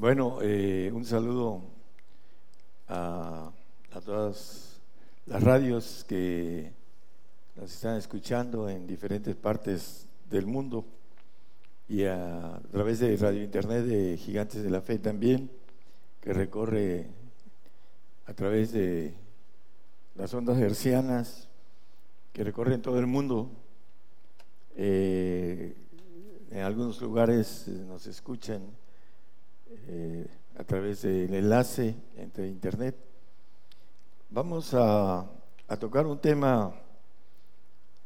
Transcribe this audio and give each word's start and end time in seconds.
Bueno, 0.00 0.38
eh, 0.40 0.90
un 0.94 1.04
saludo 1.04 1.60
a, 2.88 3.52
todas 4.02 4.80
las 5.26 5.42
radios 5.42 6.06
que 6.08 6.72
nos 7.54 7.70
están 7.70 7.98
escuchando 7.98 8.66
en 8.70 8.86
diferentes 8.86 9.36
partes 9.36 10.06
del 10.30 10.46
mundo 10.46 10.86
y 11.86 12.04
a, 12.04 12.62
través 12.72 13.00
de 13.00 13.14
Radio 13.18 13.42
Internet 13.42 13.84
de 13.84 14.16
Gigantes 14.16 14.62
de 14.62 14.70
la 14.70 14.80
Fe 14.80 14.98
también, 14.98 15.50
que 16.22 16.32
recorre 16.32 17.06
a 18.24 18.32
través 18.32 18.72
de 18.72 19.12
las 20.14 20.32
ondas 20.32 20.56
hercianas 20.56 21.46
que 22.32 22.42
recorren 22.42 22.80
todo 22.80 22.98
el 22.98 23.06
mundo. 23.06 23.50
Eh, 24.76 25.76
en 26.52 26.60
algunos 26.62 27.02
lugares 27.02 27.68
nos 27.68 28.06
escuchan 28.06 28.62
eh, 29.72 30.26
a 30.58 30.64
través 30.64 31.02
del 31.02 31.32
enlace 31.32 31.94
entre 32.16 32.48
internet. 32.48 32.96
Vamos 34.30 34.74
a, 34.74 35.30
tocar 35.78 36.06
un 36.06 36.18
tema 36.18 36.74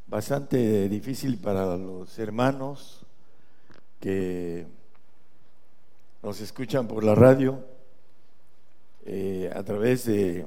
bastante 0.06 0.88
difícil 0.90 1.38
para 1.38 1.76
los 1.78 2.18
hermanos 2.18 3.06
que 3.98 4.66
nos 6.22 6.40
escuchan 6.42 6.86
por 6.86 7.02
la 7.02 7.14
radio 7.14 7.64
eh, 9.06 9.50
a 9.54 9.62
través 9.62 10.04
de 10.04 10.46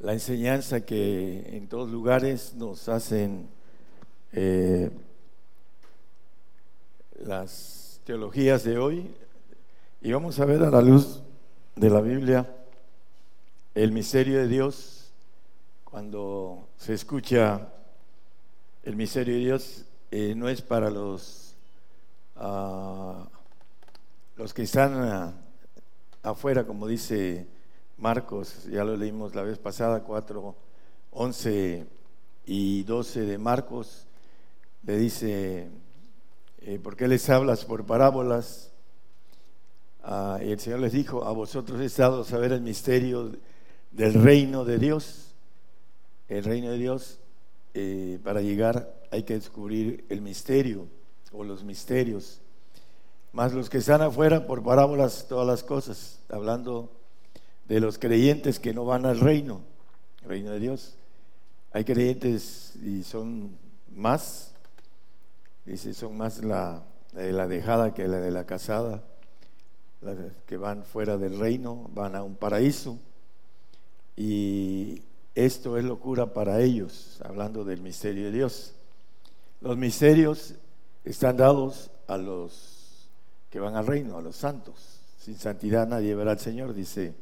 la 0.00 0.12
enseñanza 0.12 0.82
que 0.84 1.56
en 1.56 1.68
todos 1.68 1.90
lugares 1.90 2.54
nos 2.54 2.88
hacen 2.90 3.48
eh, 4.32 4.90
las 7.20 8.00
teologías 8.04 8.64
de 8.64 8.78
hoy, 8.78 9.14
y 10.00 10.12
vamos 10.12 10.38
a 10.38 10.44
ver 10.44 10.62
a 10.62 10.70
la 10.70 10.80
luz 10.80 11.22
de 11.74 11.90
la 11.90 12.00
Biblia 12.00 12.46
el 13.74 13.90
misterio 13.90 14.38
de 14.38 14.46
Dios. 14.46 15.10
Cuando 15.84 16.68
se 16.76 16.94
escucha 16.94 17.68
el 18.84 18.94
misterio 18.94 19.34
de 19.34 19.40
Dios, 19.40 19.84
eh, 20.10 20.34
no 20.36 20.48
es 20.48 20.62
para 20.62 20.90
los, 20.90 21.54
ah, 22.36 23.26
los 24.36 24.54
que 24.54 24.62
están 24.62 24.94
ah, 24.94 25.32
afuera, 26.22 26.64
como 26.64 26.86
dice 26.86 27.48
Marcos, 27.96 28.66
ya 28.66 28.84
lo 28.84 28.96
leímos 28.96 29.34
la 29.34 29.42
vez 29.42 29.58
pasada, 29.58 30.04
4, 30.04 30.54
11 31.10 31.86
y 32.46 32.84
12 32.84 33.20
de 33.22 33.38
Marcos, 33.38 34.06
le 34.84 34.96
dice, 34.96 35.68
eh, 36.60 36.78
¿por 36.78 36.96
qué 36.96 37.08
les 37.08 37.28
hablas 37.30 37.64
por 37.64 37.84
parábolas? 37.84 38.70
Ah, 40.10 40.40
y 40.42 40.52
el 40.52 40.58
Señor 40.58 40.80
les 40.80 40.92
dijo, 40.92 41.22
a 41.26 41.32
vosotros 41.32 41.78
he 41.82 42.00
dado 42.00 42.24
saber 42.24 42.52
el 42.52 42.62
misterio 42.62 43.30
del 43.90 44.14
reino 44.14 44.64
de 44.64 44.78
Dios. 44.78 45.34
El 46.28 46.44
reino 46.44 46.70
de 46.70 46.78
Dios, 46.78 47.18
eh, 47.74 48.18
para 48.24 48.40
llegar 48.40 48.90
hay 49.10 49.24
que 49.24 49.34
descubrir 49.34 50.06
el 50.08 50.22
misterio 50.22 50.86
o 51.30 51.44
los 51.44 51.62
misterios. 51.62 52.40
Más 53.32 53.52
los 53.52 53.68
que 53.68 53.76
están 53.76 54.00
afuera 54.00 54.46
por 54.46 54.62
parábolas, 54.62 55.26
todas 55.28 55.46
las 55.46 55.62
cosas, 55.62 56.20
hablando 56.30 56.90
de 57.66 57.78
los 57.78 57.98
creyentes 57.98 58.58
que 58.58 58.72
no 58.72 58.86
van 58.86 59.04
al 59.04 59.20
reino, 59.20 59.60
el 60.22 60.28
reino 60.30 60.52
de 60.52 60.58
Dios. 60.58 60.96
Hay 61.70 61.84
creyentes 61.84 62.76
y 62.76 63.02
son 63.02 63.58
más, 63.94 64.54
dice, 65.66 65.92
son 65.92 66.16
más 66.16 66.42
la 66.42 66.82
de 67.12 67.30
la 67.30 67.46
dejada 67.46 67.92
que 67.92 68.08
la 68.08 68.20
de 68.20 68.30
la 68.30 68.46
casada 68.46 69.04
que 70.46 70.56
van 70.56 70.84
fuera 70.84 71.16
del 71.16 71.38
reino, 71.38 71.90
van 71.94 72.14
a 72.16 72.22
un 72.22 72.36
paraíso. 72.36 72.98
Y 74.16 75.02
esto 75.34 75.76
es 75.76 75.84
locura 75.84 76.32
para 76.32 76.60
ellos, 76.60 77.20
hablando 77.24 77.64
del 77.64 77.80
misterio 77.80 78.26
de 78.26 78.32
Dios. 78.32 78.74
Los 79.60 79.76
misterios 79.76 80.54
están 81.04 81.36
dados 81.36 81.90
a 82.06 82.16
los 82.16 83.08
que 83.50 83.60
van 83.60 83.76
al 83.76 83.86
reino, 83.86 84.18
a 84.18 84.22
los 84.22 84.36
santos. 84.36 85.00
Sin 85.18 85.36
santidad 85.36 85.86
nadie 85.86 86.14
verá 86.14 86.32
al 86.32 86.38
Señor, 86.38 86.74
dice 86.74 87.14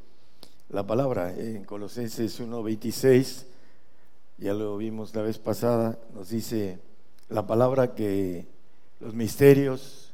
la 0.68 0.86
palabra. 0.86 1.34
En 1.34 1.64
Colosenses 1.64 2.40
1.26, 2.40 3.44
ya 4.38 4.54
lo 4.54 4.76
vimos 4.76 5.14
la 5.14 5.22
vez 5.22 5.38
pasada, 5.38 5.98
nos 6.14 6.28
dice 6.28 6.78
la 7.28 7.46
palabra 7.46 7.94
que 7.94 8.46
los 9.00 9.14
misterios 9.14 10.05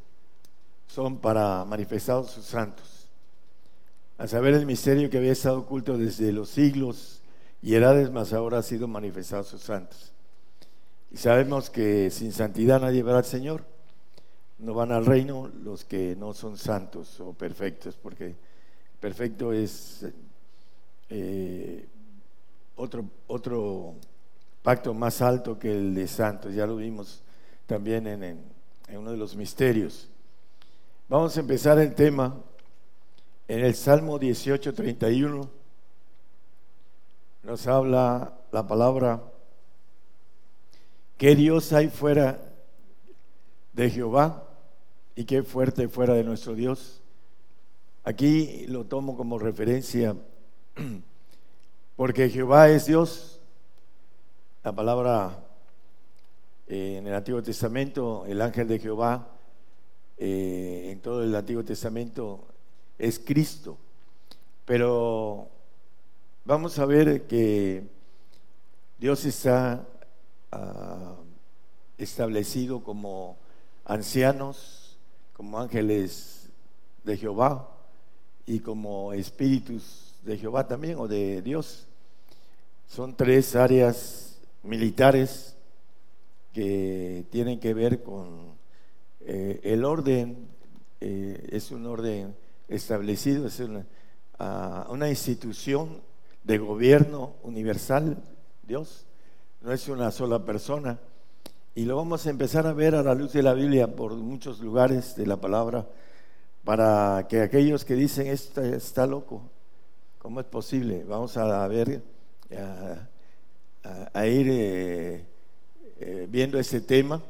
son 0.92 1.16
para 1.16 1.64
manifestar 1.64 2.22
sus 2.26 2.44
santos. 2.44 3.08
A 4.19 4.26
saber 4.26 4.53
el 4.53 4.66
misterio 4.66 5.08
que 5.08 5.16
había 5.16 5.32
estado 5.32 5.60
oculto 5.60 5.97
desde 5.97 6.32
los 6.32 6.50
siglos 6.50 7.22
y 7.62 7.75
edades, 7.75 8.10
más 8.10 8.34
ahora 8.34 8.58
ha 8.58 8.62
sido 8.62 8.86
manifestado 8.86 9.42
sus 9.42 9.62
santos. 9.62 10.12
Y 11.10 11.16
sabemos 11.16 11.70
que 11.70 12.10
sin 12.10 12.31
santidad 12.31 12.78
nadie 12.78 13.02
verá 13.02 13.19
al 13.19 13.25
Señor. 13.25 13.64
No 14.58 14.75
van 14.75 14.92
al 14.92 15.06
reino 15.06 15.50
los 15.64 15.86
que 15.86 16.14
no 16.14 16.34
son 16.34 16.58
santos 16.58 17.19
o 17.20 17.32
perfectos, 17.32 17.97
porque 17.97 18.34
perfecto 19.00 19.52
es 19.54 20.04
eh, 21.08 21.86
otro, 22.76 23.06
otro 23.28 23.94
pacto 24.62 24.92
más 24.92 25.22
alto 25.22 25.58
que 25.58 25.72
el 25.72 25.94
de 25.94 26.06
santos. 26.06 26.54
Ya 26.54 26.66
lo 26.66 26.76
vimos 26.76 27.22
también 27.66 28.06
en, 28.06 28.22
en 28.22 28.98
uno 28.98 29.10
de 29.10 29.16
los 29.16 29.34
misterios. 29.34 30.10
Vamos 31.12 31.37
a 31.37 31.41
empezar 31.41 31.78
el 31.78 31.95
tema 31.95 32.41
en 33.47 33.62
el 33.62 33.75
Salmo 33.75 34.19
18:31. 34.19 35.47
Nos 37.43 37.67
habla 37.67 38.33
la 38.50 38.67
palabra, 38.67 39.23
¿qué 41.19 41.37
Dios 41.37 41.75
hay 41.75 41.89
fuera 41.89 42.41
de 43.75 43.91
Jehová 43.91 44.49
y 45.15 45.25
qué 45.25 45.43
fuerte 45.43 45.87
fuera 45.87 46.15
de 46.15 46.25
nuestro 46.25 46.55
Dios? 46.55 47.03
Aquí 48.05 48.65
lo 48.69 48.87
tomo 48.87 49.15
como 49.15 49.39
referencia 49.39 50.17
porque 51.97 52.31
Jehová 52.31 52.71
es 52.71 52.87
Dios. 52.87 53.39
La 54.65 54.75
palabra 54.75 55.44
eh, 56.69 56.97
en 56.97 57.06
el 57.06 57.12
Antiguo 57.12 57.43
Testamento, 57.43 58.25
el 58.27 58.41
ángel 58.41 58.67
de 58.67 58.79
Jehová, 58.79 59.31
eh, 60.19 60.91
en 60.93 61.00
todo 61.00 61.23
el 61.23 61.34
Antiguo 61.34 61.65
Testamento 61.65 62.47
es 62.99 63.19
Cristo. 63.19 63.77
Pero 64.65 65.49
vamos 66.45 66.78
a 66.78 66.87
ver 66.87 67.23
que 67.23 67.84
Dios 68.99 69.25
está 69.25 69.84
ah, 70.53 71.17
establecido 71.99 72.83
como 72.83 73.37
ancianos, 73.84 74.97
como 75.33 75.59
ángeles 75.59 76.49
de 77.05 77.17
Jehová 77.17 77.69
y 78.47 78.61
como 78.61 79.12
espíritus 79.12 80.15
de 80.23 80.39
Jehová 80.39 80.67
también 80.67 80.99
o 80.99 81.09
de 81.09 81.43
Dios. 81.43 81.87
Son 82.87 83.17
tres 83.17 83.56
áreas 83.56 84.39
militares 84.62 85.56
que 86.53 87.25
tienen 87.31 87.59
que 87.59 87.75
ver 87.75 88.03
con 88.03 88.53
eh, 89.27 89.60
el 89.62 89.84
orden 89.84 90.49
eh, 91.00 91.49
es 91.50 91.71
un 91.71 91.87
orden 91.87 92.34
establecido, 92.69 93.47
es 93.47 93.60
una, 93.60 93.87
una 94.88 95.09
institución 95.09 96.00
de 96.43 96.59
gobierno 96.59 97.34
universal, 97.43 98.22
Dios, 98.62 99.06
no 99.61 99.72
es 99.72 99.88
una 99.88 100.11
sola 100.11 100.44
persona. 100.44 100.99
Y 101.75 101.84
lo 101.84 101.97
vamos 101.97 102.27
a 102.27 102.31
empezar 102.31 102.66
a 102.66 102.72
ver 102.72 102.94
a 102.94 103.03
la 103.03 103.15
luz 103.15 103.32
de 103.32 103.43
la 103.43 103.55
Biblia 103.55 103.94
por 103.94 104.15
muchos 104.15 104.61
lugares 104.61 105.16
de 105.16 105.27
la 105.27 105.37
palabra, 105.38 105.87
para 106.65 107.27
que 107.28 107.41
aquellos 107.41 107.84
que 107.84 107.94
dicen, 107.94 108.27
esto 108.27 108.62
está 108.62 109.06
loco, 109.06 109.43
¿cómo 110.19 110.41
es 110.41 110.46
posible? 110.46 111.05
Vamos 111.05 111.37
a 111.37 111.67
ver, 111.69 112.02
a, 114.12 114.26
ir 114.26 114.46
eh, 114.50 115.25
viendo 116.29 116.58
ese 116.58 116.81
tema 116.81 117.23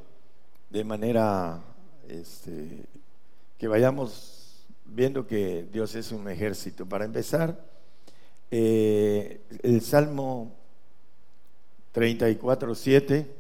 de 0.71 0.85
manera 0.85 1.63
este, 2.09 2.85
que 3.59 3.69
vayamos 3.69 4.67
viendo 4.85 5.27
que 5.27 5.67
Dios 5.73 5.95
es 5.95 6.13
un 6.13 6.29
ejército. 6.29 6.87
Para 6.87 7.05
empezar, 7.05 7.65
eh, 8.51 9.41
el 9.63 9.81
Salmo 9.81 10.55
34, 11.93 12.75
7. 12.75 13.37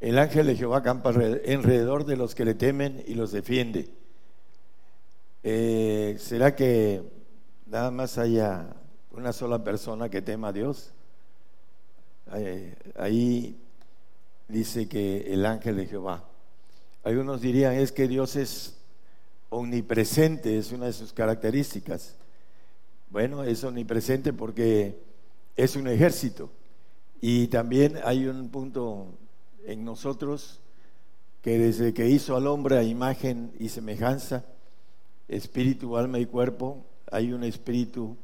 El 0.00 0.18
ángel 0.18 0.46
de 0.46 0.56
Jehová 0.56 0.82
campa 0.82 1.10
alrededor 1.10 2.06
de 2.06 2.16
los 2.16 2.34
que 2.34 2.46
le 2.46 2.54
temen 2.54 3.04
y 3.06 3.14
los 3.14 3.32
defiende. 3.32 3.90
Eh, 5.42 6.16
¿Será 6.18 6.56
que 6.56 7.02
nada 7.66 7.90
más 7.90 8.16
haya 8.16 8.79
una 9.12 9.32
sola 9.32 9.62
persona 9.62 10.08
que 10.08 10.22
tema 10.22 10.48
a 10.48 10.52
Dios. 10.52 10.92
Ahí 12.96 13.58
dice 14.48 14.88
que 14.88 15.32
el 15.32 15.46
ángel 15.46 15.76
de 15.76 15.86
Jehová. 15.86 16.24
Algunos 17.02 17.40
dirían 17.40 17.74
es 17.74 17.92
que 17.92 18.08
Dios 18.08 18.36
es 18.36 18.76
omnipresente, 19.48 20.58
es 20.58 20.72
una 20.72 20.86
de 20.86 20.92
sus 20.92 21.12
características. 21.12 22.14
Bueno, 23.10 23.42
es 23.42 23.64
omnipresente 23.64 24.32
porque 24.32 25.00
es 25.56 25.76
un 25.76 25.88
ejército. 25.88 26.50
Y 27.20 27.48
también 27.48 27.98
hay 28.04 28.26
un 28.26 28.48
punto 28.48 29.06
en 29.66 29.84
nosotros 29.84 30.60
que 31.42 31.58
desde 31.58 31.92
que 31.92 32.08
hizo 32.08 32.36
al 32.36 32.46
hombre 32.46 32.78
a 32.78 32.82
imagen 32.82 33.52
y 33.58 33.68
semejanza, 33.68 34.44
espíritu, 35.28 35.96
alma 35.96 36.18
y 36.18 36.26
cuerpo, 36.26 36.84
hay 37.10 37.32
un 37.32 37.44
espíritu 37.44 38.16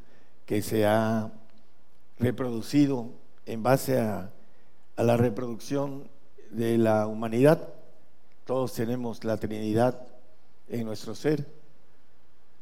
que 0.47 0.63
se 0.63 0.87
ha 0.87 1.33
reproducido 2.19 3.11
en 3.45 3.63
base 3.63 3.99
a, 3.99 4.31
la 4.97 5.17
reproducción 5.19 6.09
de 6.51 6.79
la 6.79 7.07
humanidad. 7.07 7.69
Todos 8.47 8.73
tenemos 8.73 9.25
la 9.25 9.37
Trinidad 9.37 10.07
en 10.69 10.87
nuestro 10.87 11.15
ser. 11.15 11.47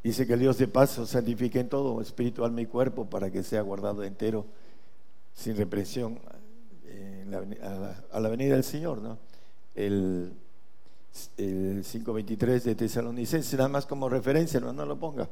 Dice 0.03 0.27
que 0.27 0.33
el 0.33 0.41
Dios 0.41 0.59
de 0.59 0.67
paz 0.67 1.01
santifique 1.07 1.61
en 1.61 1.69
todo, 1.69 2.01
espíritu, 2.01 2.45
alma 2.45 2.63
y 2.63 2.67
cuerpo, 2.67 3.09
para 3.09 3.31
que 3.31 3.43
sea 3.45 3.63
guardado 3.63 4.03
entero, 4.03 4.47
sin 5.35 5.57
represión, 5.57 6.19
a, 8.13 8.21
la, 8.21 8.29
venida 8.29 8.55
del 8.55 8.65
Señor. 8.65 9.01
¿no? 9.01 9.19
El, 9.75 10.33
5.23 11.37 12.63
de 12.63 12.75
Tesalonicenses, 12.75 13.55
nada 13.55 13.69
más 13.69 13.87
como 13.87 14.09
referencia, 14.09 14.59
no, 14.59 14.73
no 14.73 14.85
lo 14.85 14.99
ponga. 14.99 15.29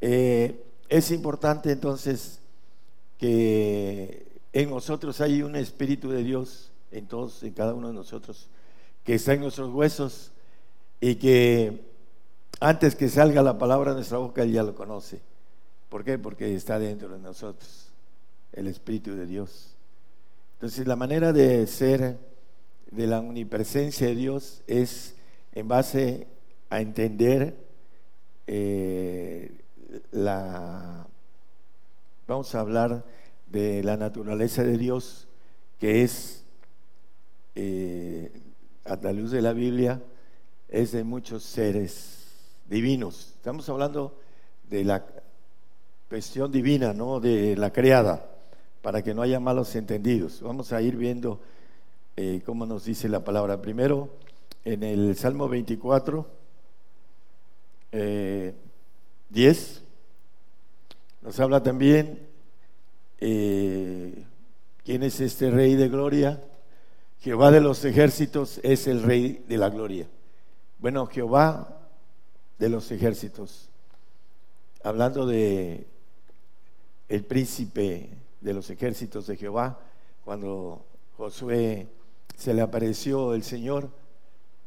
Eh, 0.00 0.71
es 0.92 1.10
importante 1.10 1.72
entonces 1.72 2.38
que 3.16 4.26
en 4.52 4.68
nosotros 4.68 5.22
hay 5.22 5.42
un 5.42 5.56
espíritu 5.56 6.10
de 6.10 6.22
Dios, 6.22 6.70
en 6.90 7.06
todos, 7.06 7.42
en 7.42 7.54
cada 7.54 7.72
uno 7.72 7.88
de 7.88 7.94
nosotros, 7.94 8.46
que 9.02 9.14
está 9.14 9.32
en 9.32 9.40
nuestros 9.40 9.72
huesos 9.72 10.32
y 11.00 11.14
que 11.14 11.80
antes 12.60 12.94
que 12.94 13.08
salga 13.08 13.42
la 13.42 13.56
palabra 13.56 13.92
de 13.92 13.96
nuestra 13.96 14.18
boca, 14.18 14.42
Él 14.42 14.52
ya 14.52 14.62
lo 14.62 14.74
conoce. 14.74 15.22
¿Por 15.88 16.04
qué? 16.04 16.18
Porque 16.18 16.54
está 16.54 16.78
dentro 16.78 17.08
de 17.08 17.20
nosotros, 17.20 17.88
el 18.52 18.66
Espíritu 18.66 19.14
de 19.14 19.24
Dios. 19.24 19.74
Entonces, 20.56 20.86
la 20.86 20.96
manera 20.96 21.32
de 21.32 21.66
ser 21.68 22.18
de 22.90 23.06
la 23.06 23.20
omnipresencia 23.20 24.08
de 24.08 24.14
Dios 24.14 24.60
es 24.66 25.14
en 25.54 25.68
base 25.68 26.26
a 26.68 26.82
entender 26.82 27.56
eh, 28.46 29.61
la... 30.10 31.06
Vamos 32.26 32.54
a 32.54 32.60
hablar 32.60 33.04
de 33.50 33.82
la 33.82 33.96
naturaleza 33.96 34.62
de 34.62 34.78
Dios, 34.78 35.26
que 35.78 36.02
es, 36.02 36.44
eh, 37.54 38.32
a 38.84 38.96
la 38.96 39.12
luz 39.12 39.30
de 39.30 39.42
la 39.42 39.52
Biblia, 39.52 40.00
es 40.68 40.92
de 40.92 41.04
muchos 41.04 41.42
seres 41.42 42.28
divinos. 42.68 43.34
Estamos 43.36 43.68
hablando 43.68 44.18
de 44.70 44.84
la 44.84 45.04
cuestión 46.08 46.50
divina, 46.50 46.92
¿no? 46.94 47.20
De 47.20 47.56
la 47.56 47.72
creada, 47.72 48.30
para 48.80 49.02
que 49.02 49.14
no 49.14 49.22
haya 49.22 49.40
malos 49.40 49.74
entendidos. 49.76 50.40
Vamos 50.40 50.72
a 50.72 50.80
ir 50.80 50.96
viendo 50.96 51.40
eh, 52.16 52.40
cómo 52.46 52.64
nos 52.64 52.84
dice 52.84 53.08
la 53.08 53.24
palabra. 53.24 53.60
Primero, 53.60 54.08
en 54.64 54.82
el 54.82 55.16
Salmo 55.16 55.48
24, 55.48 56.26
10, 59.32 59.76
eh, 59.78 59.82
nos 61.22 61.40
habla 61.40 61.62
también 61.62 62.28
eh, 63.18 64.24
quién 64.84 65.02
es 65.02 65.20
este 65.20 65.50
Rey 65.50 65.74
de 65.74 65.88
Gloria. 65.88 66.42
Jehová 67.20 67.50
de 67.50 67.60
los 67.60 67.84
ejércitos 67.84 68.60
es 68.62 68.86
el 68.86 69.02
Rey 69.02 69.44
de 69.48 69.56
la 69.56 69.70
Gloria. 69.70 70.06
Bueno, 70.78 71.06
Jehová 71.06 71.80
de 72.58 72.68
los 72.68 72.90
ejércitos, 72.90 73.70
hablando 74.82 75.26
de 75.26 75.86
el 77.08 77.24
príncipe 77.24 78.10
de 78.40 78.52
los 78.52 78.68
ejércitos 78.68 79.26
de 79.28 79.36
Jehová, 79.36 79.78
cuando 80.24 80.84
Josué 81.16 81.88
se 82.36 82.52
le 82.52 82.60
apareció 82.60 83.34
el 83.34 83.44
Señor 83.44 83.88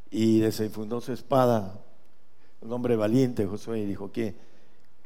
y 0.09 0.39
desenfundó 0.39 1.01
su 1.01 1.11
espada, 1.11 1.81
un 2.61 2.71
hombre 2.71 2.95
valiente 2.95 3.45
Josué, 3.45 3.79
y 3.79 3.85
dijo, 3.85 4.11
¿Qué, 4.11 4.35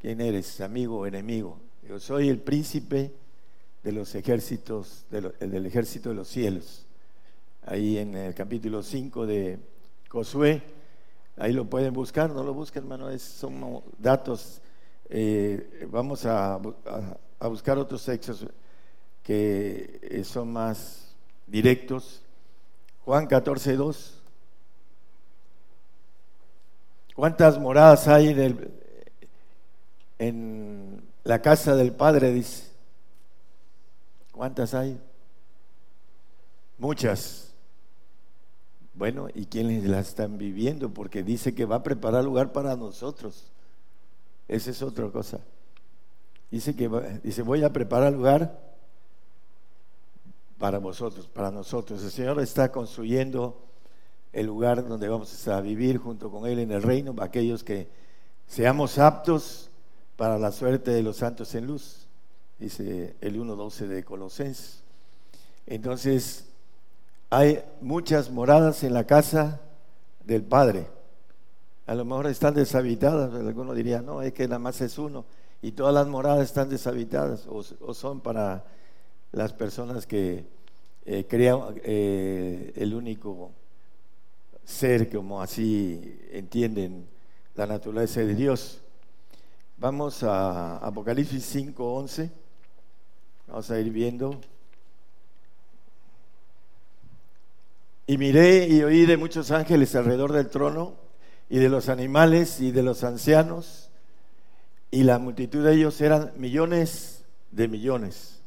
¿quién 0.02 0.22
eres, 0.22 0.62
amigo 0.62 1.00
o 1.00 1.06
enemigo? 1.06 1.58
Yo 1.88 2.00
soy 2.00 2.30
el 2.30 2.40
príncipe 2.40 3.14
de 3.84 3.92
los 3.92 4.16
ejércitos, 4.16 5.06
del 5.10 5.66
ejército 5.66 6.10
de 6.10 6.16
los 6.16 6.28
cielos. 6.28 6.86
Ahí 7.66 7.98
en 7.98 8.16
el 8.16 8.34
capítulo 8.34 8.84
5 8.84 9.26
de 9.26 9.60
Josué, 10.10 10.64
Ahí 11.40 11.54
lo 11.54 11.64
pueden 11.64 11.94
buscar, 11.94 12.30
no 12.30 12.44
lo 12.44 12.54
busquen, 12.54 12.84
hermano, 12.84 13.18
son 13.18 13.82
datos. 13.98 14.62
Eh, 15.10 15.88
vamos 15.90 16.26
a, 16.26 16.60
buscar 17.40 17.78
otros 17.78 18.04
textos 18.04 18.46
que 19.24 20.02
eh, 20.04 20.24
son 20.26 20.52
más 20.52 21.16
directos. 21.48 22.22
Juan 23.06 23.26
14, 23.26 23.78
2. 23.78 24.22
¿Cuántas 27.16 27.58
moradas 27.58 28.06
hay 28.10 28.28
en, 28.28 28.40
el, 28.40 28.72
en 30.20 31.02
la 31.24 31.42
casa 31.42 31.76
del 31.76 31.94
Padre? 31.94 32.32
Dice. 32.32 32.70
¿Cuántas 34.32 34.74
hay? 34.74 35.00
Muchas. 36.78 37.54
Bueno, 38.94 39.28
¿y 39.34 39.46
quiénes 39.46 39.86
la 39.86 40.00
están 40.00 40.38
viviendo? 40.38 40.94
Porque 40.94 41.24
dice 41.24 41.56
que 41.56 41.66
va 41.66 41.78
a 41.78 41.84
preparar 41.84 42.24
lugar 42.24 42.52
para 42.52 42.76
nosotros. 42.76 43.52
Esa 44.48 44.72
es 44.72 44.82
otra 44.82 45.10
cosa. 45.10 45.40
Dice 46.52 46.76
que 46.76 46.90
dice, 47.24 47.42
voy 47.42 47.64
a 47.64 47.72
preparar 47.72 48.14
lugar 48.14 48.60
para 50.58 50.80
vosotros, 50.80 51.28
para 51.28 51.52
nosotros. 51.52 52.04
El 52.04 52.12
Señor 52.12 52.40
está 52.42 52.72
construyendo 52.72 53.62
el 54.34 54.46
lugar 54.46 54.88
donde 54.88 55.08
vamos 55.08 55.48
a 55.48 55.62
vivir 55.62 55.98
junto 55.98 56.30
con 56.30 56.46
Él 56.46 56.60
en 56.60 56.72
el 56.72 56.82
reino, 56.82 57.16
aquellos 57.20 57.64
que 57.64 57.88
seamos 58.48 58.98
aptos 59.00 59.69
para 60.20 60.38
la 60.38 60.52
suerte 60.52 60.92
de 60.92 61.02
los 61.02 61.16
santos 61.16 61.56
en 61.56 61.66
luz, 61.66 62.06
dice 62.60 63.16
el 63.22 63.40
1.12 63.40 63.88
de 63.88 64.04
Colosenses. 64.04 64.84
Entonces, 65.66 66.44
hay 67.30 67.64
muchas 67.80 68.30
moradas 68.30 68.84
en 68.84 68.94
la 68.94 69.06
casa 69.06 69.62
del 70.26 70.44
Padre. 70.44 70.88
A 71.88 71.96
lo 71.96 72.04
mejor 72.04 72.28
están 72.28 72.54
deshabitadas, 72.54 73.34
algunos 73.34 73.78
dirían, 73.78 74.06
no, 74.06 74.22
es 74.22 74.34
que 74.34 74.46
nada 74.46 74.60
más 74.60 74.82
es 74.82 74.98
uno. 74.98 75.24
Y 75.62 75.72
todas 75.72 75.94
las 75.94 76.10
moradas 76.10 76.44
están 76.44 76.68
deshabitadas 76.68 77.48
o, 77.48 77.94
son 77.94 78.20
para 78.20 78.66
las 79.32 79.54
personas 79.54 80.06
que 80.06 80.44
eh, 81.06 81.28
crean 81.30 81.62
eh, 81.82 82.74
el 82.76 82.94
único 82.94 83.52
ser, 84.66 85.10
como 85.10 85.42
así 85.42 86.20
entienden 86.34 87.08
la 87.56 87.68
naturaleza 87.68 88.20
de 88.20 88.36
Dios. 88.36 88.82
Vamos 89.80 90.24
a 90.24 90.76
Apocalipsis 90.80 91.56
5.11. 91.56 92.30
Vamos 93.48 93.72
a 93.72 93.80
ir 93.80 93.90
viendo. 93.92 94.42
Y 98.06 98.18
miré 98.18 98.68
y 98.68 98.84
oí 98.84 99.06
de 99.06 99.16
muchos 99.16 99.52
ángeles 99.52 99.96
alrededor 99.96 100.34
del 100.34 100.50
trono 100.50 100.96
y 101.50 101.60
de 101.60 101.70
los 101.70 101.88
animales 101.88 102.60
y 102.60 102.72
de 102.72 102.84
los 102.84 103.06
ancianos, 103.06 103.90
y 104.92 105.04
la 105.04 105.18
multitud 105.18 105.64
de 105.64 105.74
ellos 105.74 106.02
eran 106.02 106.34
millones 106.36 107.24
de 107.52 107.70
millones. 107.70 108.42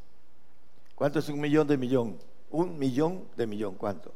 ¿Cuánto 0.93 1.17
es 1.17 1.29
un 1.29 1.41
millón 1.41 1.67
de 1.67 1.77
millón? 1.77 2.19
Un 2.51 2.77
millón 2.77 3.23
de 3.35 3.47
millón, 3.47 3.73
¿cuánto? 3.73 4.13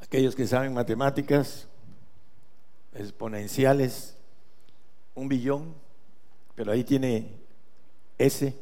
Aquellos 0.00 0.36
que 0.36 0.46
saben 0.46 0.72
matemáticas 0.72 1.66
exponenciales, 2.94 4.16
un 5.14 5.28
billón, 5.28 5.74
pero 6.54 6.72
ahí 6.72 6.84
tiene 6.84 7.30
S, 8.18 8.54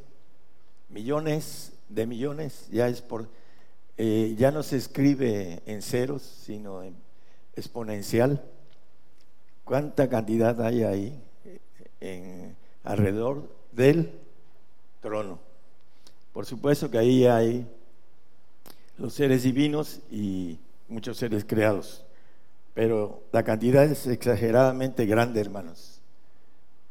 millones 0.88 1.72
de 1.88 2.06
millones, 2.06 2.68
ya 2.70 2.88
es 2.88 3.02
por, 3.02 3.28
eh, 3.98 4.34
ya 4.38 4.50
no 4.50 4.62
se 4.62 4.76
escribe 4.76 5.62
en 5.66 5.82
ceros, 5.82 6.22
sino 6.22 6.82
en 6.82 6.94
exponencial. 7.54 8.42
¿Cuánta 9.64 10.08
cantidad 10.08 10.60
hay 10.62 10.82
ahí 10.82 11.22
en, 12.00 12.56
alrededor 12.82 13.48
del 13.72 14.12
trono? 15.00 15.38
Por 16.32 16.46
supuesto 16.46 16.90
que 16.90 16.98
ahí 16.98 17.26
hay 17.26 17.66
los 18.96 19.14
seres 19.14 19.42
divinos 19.42 20.00
y 20.10 20.58
muchos 20.88 21.18
seres 21.18 21.44
creados, 21.44 22.04
pero 22.74 23.24
la 23.32 23.42
cantidad 23.42 23.84
es 23.84 24.06
exageradamente 24.06 25.06
grande, 25.06 25.40
hermanos. 25.40 26.00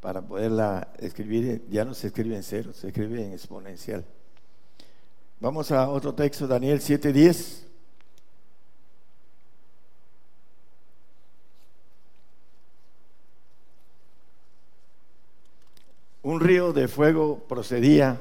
Para 0.00 0.22
poderla 0.22 0.88
escribir, 0.98 1.64
ya 1.70 1.84
no 1.84 1.94
se 1.94 2.08
escribe 2.08 2.36
en 2.36 2.42
ceros, 2.42 2.76
se 2.76 2.88
escribe 2.88 3.24
en 3.24 3.32
exponencial. 3.32 4.04
Vamos 5.40 5.72
a 5.72 5.88
otro 5.88 6.14
texto, 6.14 6.46
Daniel 6.46 6.80
7:10. 6.80 7.66
Un 16.24 16.38
río 16.38 16.72
de 16.72 16.86
fuego 16.86 17.40
procedía 17.48 18.20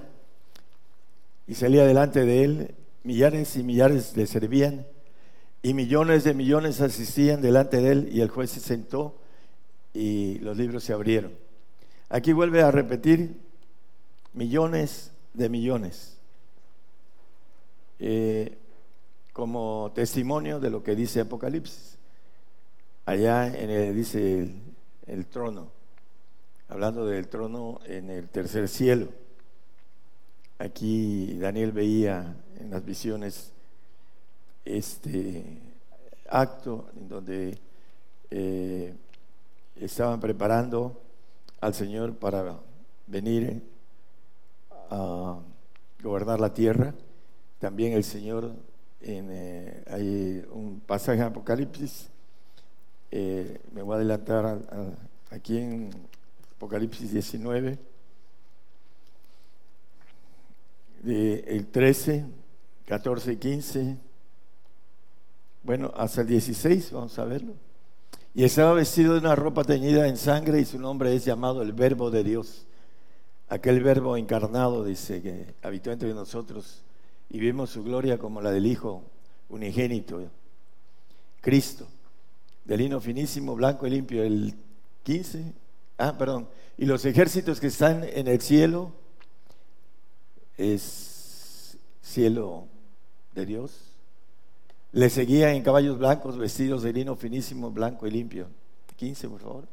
y 1.45 1.53
salía 1.53 1.85
delante 1.85 2.25
de 2.25 2.43
él, 2.43 2.75
millares 3.03 3.55
y 3.55 3.63
millares 3.63 4.17
le 4.17 4.25
servían, 4.25 4.87
y 5.63 5.73
millones 5.73 6.23
de 6.23 6.33
millones 6.33 6.81
asistían 6.81 7.41
delante 7.41 7.81
de 7.81 7.91
él, 7.91 8.09
y 8.11 8.21
el 8.21 8.29
juez 8.29 8.51
se 8.51 8.59
sentó 8.59 9.15
y 9.93 10.39
los 10.39 10.57
libros 10.57 10.83
se 10.83 10.93
abrieron. 10.93 11.33
Aquí 12.09 12.33
vuelve 12.33 12.61
a 12.61 12.71
repetir 12.71 13.37
millones 14.33 15.11
de 15.33 15.49
millones, 15.49 16.17
eh, 17.99 18.57
como 19.33 19.91
testimonio 19.93 20.59
de 20.59 20.69
lo 20.69 20.83
que 20.83 20.95
dice 20.95 21.21
Apocalipsis. 21.21 21.97
Allá 23.05 23.47
en 23.47 23.69
el, 23.69 23.95
dice 23.95 24.51
el 25.07 25.25
trono 25.27 25.81
hablando 26.71 27.05
del 27.05 27.27
trono 27.27 27.81
en 27.85 28.09
el 28.09 28.29
tercer 28.29 28.69
cielo. 28.69 29.09
Aquí 30.57 31.37
Daniel 31.37 31.73
veía 31.73 32.37
en 32.57 32.71
las 32.71 32.85
visiones 32.85 33.51
este 34.65 35.43
acto 36.29 36.85
en 36.95 37.09
donde 37.09 37.57
eh, 38.29 38.93
estaban 39.75 40.19
preparando 40.19 41.01
al 41.59 41.73
Señor 41.73 42.15
para 42.15 42.57
venir 43.07 43.61
a 44.89 45.39
gobernar 46.01 46.39
la 46.39 46.53
tierra. 46.53 46.93
También 47.59 47.93
el 47.93 48.03
Señor, 48.03 48.51
en, 49.01 49.27
eh, 49.31 49.83
hay 49.87 50.45
un 50.51 50.79
pasaje 50.79 51.19
en 51.19 51.27
Apocalipsis, 51.27 52.09
eh, 53.11 53.59
me 53.73 53.81
voy 53.81 53.93
a 53.93 53.95
adelantar 53.97 54.59
aquí 55.29 55.57
en 55.57 55.89
Apocalipsis 56.55 57.11
19, 57.11 57.77
el 61.03 61.67
13, 61.67 62.25
14 62.85 63.33
y 63.33 63.37
15, 63.37 63.97
bueno, 65.63 65.91
hasta 65.95 66.21
el 66.21 66.27
16, 66.27 66.91
vamos 66.91 67.17
a 67.19 67.25
verlo. 67.25 67.53
Y 68.33 68.43
estaba 68.43 68.73
vestido 68.73 69.13
de 69.13 69.19
una 69.19 69.35
ropa 69.35 69.63
teñida 69.63 70.07
en 70.07 70.17
sangre 70.17 70.59
y 70.59 70.65
su 70.65 70.79
nombre 70.79 71.13
es 71.13 71.25
llamado 71.25 71.61
el 71.61 71.73
Verbo 71.73 72.11
de 72.11 72.23
Dios. 72.23 72.65
Aquel 73.49 73.83
Verbo 73.83 74.15
encarnado, 74.15 74.85
dice, 74.85 75.21
que 75.21 75.53
habitó 75.61 75.91
entre 75.91 76.13
nosotros 76.13 76.83
y 77.29 77.39
vimos 77.39 77.69
su 77.69 77.83
gloria 77.83 78.17
como 78.17 78.41
la 78.41 78.51
del 78.51 78.65
Hijo 78.65 79.03
unigénito, 79.49 80.21
Cristo, 81.41 81.87
de 82.63 82.77
lino 82.77 83.01
finísimo, 83.01 83.55
blanco 83.55 83.85
y 83.85 83.89
limpio. 83.89 84.23
El 84.23 84.55
15, 85.03 85.53
Ah, 86.01 86.17
perdón. 86.17 86.47
Y 86.79 86.85
los 86.85 87.05
ejércitos 87.05 87.59
que 87.59 87.67
están 87.67 88.03
en 88.03 88.27
el 88.27 88.41
cielo 88.41 88.91
es 90.57 91.77
cielo 92.01 92.67
de 93.35 93.45
Dios. 93.45 93.90
Le 94.93 95.09
seguían 95.09 95.55
en 95.55 95.63
caballos 95.63 95.97
blancos 95.97 96.37
vestidos 96.37 96.83
de 96.83 96.93
lino 96.93 97.15
finísimo, 97.15 97.71
blanco 97.71 98.07
y 98.07 98.11
limpio. 98.11 98.47
15, 98.97 99.29
por 99.29 99.41
favor. 99.41 99.67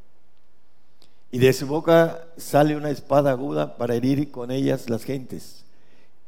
Y 1.30 1.38
de 1.38 1.52
su 1.52 1.66
boca 1.66 2.26
sale 2.36 2.76
una 2.76 2.90
espada 2.90 3.32
aguda 3.32 3.76
para 3.76 3.94
herir 3.94 4.30
con 4.30 4.50
ellas 4.50 4.88
las 4.88 5.04
gentes. 5.04 5.64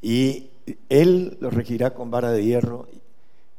Y 0.02 0.50
él 0.88 1.38
los 1.40 1.54
regirá 1.54 1.94
con 1.94 2.10
vara 2.10 2.32
de 2.32 2.44
hierro. 2.44 2.88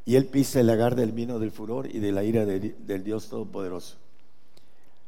Y 0.05 0.15
él 0.15 0.25
pisa 0.25 0.59
el 0.59 0.67
lagar 0.67 0.95
del 0.95 1.11
vino 1.11 1.39
del 1.39 1.51
furor 1.51 1.88
y 1.93 2.00
de 2.00 2.11
la 2.11 2.23
ira 2.23 2.45
del 2.45 3.03
Dios 3.03 3.29
Todopoderoso. 3.29 3.97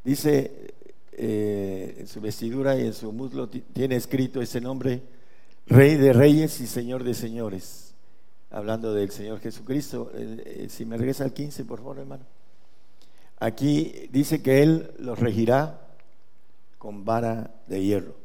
Dice 0.03 0.73
eh, 1.13 1.95
en 1.99 2.07
su 2.07 2.21
vestidura 2.21 2.77
y 2.77 2.85
en 2.87 2.93
su 2.93 3.11
muslo 3.11 3.47
tiene 3.47 3.95
escrito 3.95 4.41
ese 4.41 4.59
nombre, 4.59 5.01
Rey 5.67 5.95
de 5.95 6.11
Reyes 6.11 6.59
y 6.59 6.67
Señor 6.67 7.03
de 7.03 7.13
Señores. 7.13 7.82
Hablando 8.53 8.93
del 8.93 9.09
Señor 9.09 9.39
Jesucristo. 9.39 10.11
Eh, 10.13 10.67
si 10.69 10.85
me 10.85 10.95
regresa 10.95 11.23
al 11.23 11.33
15, 11.33 11.65
por 11.65 11.79
favor, 11.79 11.97
hermano. 11.97 12.23
Aquí 13.39 14.07
dice 14.11 14.43
que 14.43 14.61
Él 14.61 14.93
los 14.99 15.17
regirá 15.17 15.81
con 16.77 17.03
vara 17.03 17.51
de 17.65 17.83
hierro. 17.83 18.15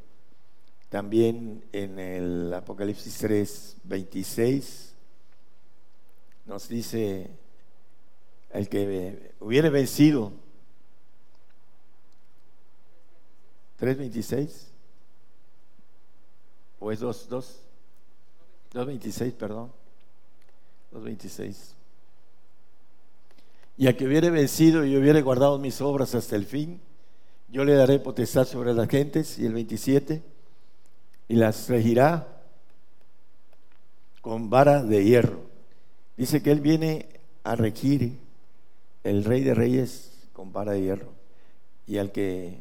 También 0.90 1.64
en 1.72 1.98
el 1.98 2.52
Apocalipsis 2.52 3.16
3, 3.16 3.76
26 3.84 4.94
nos 6.44 6.68
dice 6.68 7.30
el 8.50 8.68
que 8.68 9.32
hubiere 9.40 9.70
vencido 9.70 10.32
3.26. 13.80 14.66
¿O 16.80 16.92
es 16.92 17.00
2, 17.00 17.28
2? 17.30 17.60
2.26, 18.74 19.32
perdón. 19.32 19.77
2.26. 20.92 21.74
Y 23.76 23.86
a 23.86 23.96
que 23.96 24.06
hubiere 24.06 24.30
vencido 24.30 24.84
y 24.84 24.96
hubiere 24.96 25.22
guardado 25.22 25.58
mis 25.58 25.80
obras 25.80 26.14
hasta 26.14 26.36
el 26.36 26.46
fin, 26.46 26.80
yo 27.48 27.64
le 27.64 27.74
daré 27.74 27.98
potestad 27.98 28.46
sobre 28.46 28.74
las 28.74 28.88
gentes. 28.88 29.38
Y 29.38 29.46
el 29.46 29.52
27, 29.52 30.22
y 31.28 31.34
las 31.36 31.68
regirá 31.68 32.26
con 34.20 34.50
vara 34.50 34.82
de 34.82 35.04
hierro. 35.04 35.40
Dice 36.16 36.42
que 36.42 36.50
Él 36.50 36.60
viene 36.60 37.08
a 37.44 37.54
regir, 37.54 38.18
el 39.04 39.24
Rey 39.24 39.42
de 39.42 39.54
Reyes, 39.54 40.10
con 40.32 40.52
vara 40.52 40.72
de 40.72 40.82
hierro. 40.82 41.12
Y 41.86 41.98
al 41.98 42.12
que 42.12 42.58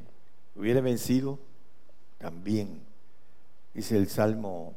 hubiera 0.55 0.81
vencido, 0.81 1.39
también. 2.19 2.81
Dice 3.73 3.97
el 3.97 4.07
Salmo 4.07 4.75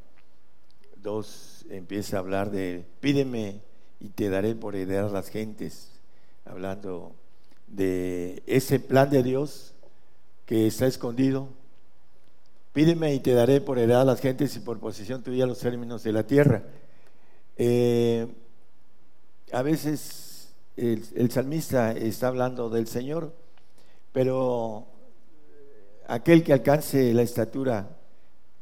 2, 1.02 1.49
empieza 1.70 2.16
a 2.16 2.20
hablar 2.20 2.50
de, 2.50 2.84
pídeme 3.00 3.60
y 4.00 4.08
te 4.08 4.28
daré 4.28 4.54
por 4.54 4.74
heredar 4.74 5.10
las 5.10 5.28
gentes, 5.28 5.92
hablando 6.44 7.14
de 7.68 8.42
ese 8.46 8.80
plan 8.80 9.08
de 9.08 9.22
Dios 9.22 9.74
que 10.46 10.66
está 10.66 10.86
escondido. 10.86 11.48
Pídeme 12.72 13.14
y 13.14 13.20
te 13.20 13.32
daré 13.32 13.60
por 13.60 13.78
heredar 13.78 14.06
las 14.06 14.20
gentes 14.20 14.54
y 14.56 14.60
por 14.60 14.78
posesión 14.78 15.22
tuya 15.22 15.46
los 15.46 15.58
términos 15.58 16.02
de 16.02 16.12
la 16.12 16.26
tierra. 16.26 16.62
Eh, 17.56 18.26
a 19.52 19.62
veces 19.62 20.52
el, 20.76 21.04
el 21.14 21.30
salmista 21.30 21.92
está 21.92 22.28
hablando 22.28 22.70
del 22.70 22.86
Señor, 22.86 23.32
pero 24.12 24.86
aquel 26.08 26.42
que 26.42 26.52
alcance 26.52 27.12
la 27.12 27.22
estatura 27.22 27.96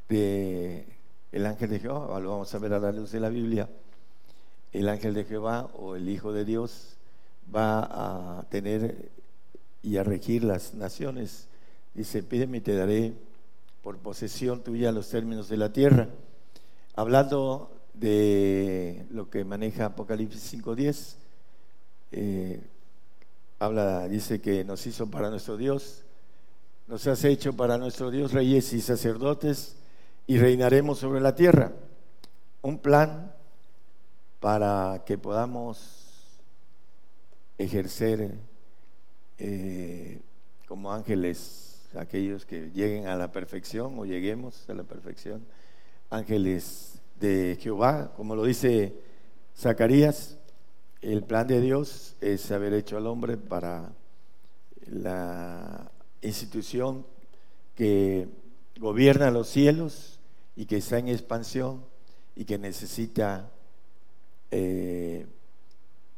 de 0.08 0.97
el 1.32 1.46
ángel 1.46 1.70
de 1.70 1.80
Jehová, 1.80 2.18
lo 2.20 2.30
vamos 2.30 2.54
a 2.54 2.58
ver 2.58 2.72
a 2.72 2.78
la 2.78 2.92
luz 2.92 3.12
de 3.12 3.20
la 3.20 3.28
Biblia, 3.28 3.68
el 4.72 4.88
ángel 4.88 5.14
de 5.14 5.24
Jehová 5.24 5.70
o 5.74 5.96
el 5.96 6.08
Hijo 6.08 6.32
de 6.32 6.44
Dios 6.44 6.96
va 7.54 8.38
a 8.38 8.42
tener 8.50 9.10
y 9.82 9.96
a 9.96 10.04
regir 10.04 10.44
las 10.44 10.74
naciones. 10.74 11.48
Dice, 11.94 12.22
pídeme 12.22 12.58
y 12.58 12.60
te 12.60 12.74
daré 12.74 13.14
por 13.82 13.96
posesión 13.98 14.62
tuya 14.62 14.92
los 14.92 15.08
términos 15.08 15.48
de 15.48 15.56
la 15.56 15.72
tierra. 15.72 16.08
Hablando 16.94 17.70
de 17.94 19.06
lo 19.10 19.30
que 19.30 19.44
maneja 19.44 19.86
Apocalipsis 19.86 20.54
5.10, 20.54 21.14
eh, 22.12 22.60
habla, 23.58 24.08
dice 24.08 24.40
que 24.40 24.64
nos 24.64 24.86
hizo 24.86 25.10
para 25.10 25.30
nuestro 25.30 25.56
Dios 25.56 26.04
nos 26.88 27.06
has 27.06 27.22
hecho 27.24 27.52
para 27.52 27.76
nuestro 27.76 28.10
Dios 28.10 28.32
reyes 28.32 28.72
y 28.72 28.80
sacerdotes 28.80 29.76
y 30.28 30.36
reinaremos 30.38 30.98
sobre 30.98 31.20
la 31.20 31.34
tierra. 31.34 31.72
Un 32.60 32.78
plan 32.78 33.32
para 34.40 35.02
que 35.06 35.16
podamos 35.16 36.38
ejercer 37.56 38.34
eh, 39.38 40.20
como 40.68 40.92
ángeles 40.92 41.88
aquellos 41.96 42.44
que 42.44 42.70
lleguen 42.72 43.06
a 43.06 43.16
la 43.16 43.32
perfección 43.32 43.98
o 43.98 44.04
lleguemos 44.04 44.68
a 44.68 44.74
la 44.74 44.84
perfección, 44.84 45.46
ángeles 46.10 47.00
de 47.18 47.56
Jehová, 47.58 48.12
como 48.14 48.36
lo 48.36 48.44
dice 48.44 48.92
Zacarías, 49.56 50.36
el 51.00 51.22
plan 51.22 51.46
de 51.46 51.62
Dios 51.62 52.16
es 52.20 52.50
haber 52.52 52.74
hecho 52.74 52.98
al 52.98 53.06
hombre 53.06 53.38
para 53.38 53.92
la 54.86 55.90
institución 56.20 57.06
que 57.74 58.28
gobierna 58.78 59.30
los 59.30 59.48
cielos 59.48 60.17
y 60.58 60.66
que 60.66 60.78
está 60.78 60.98
en 60.98 61.06
expansión 61.06 61.84
y 62.34 62.44
que 62.44 62.58
necesita 62.58 63.48
eh, 64.50 65.24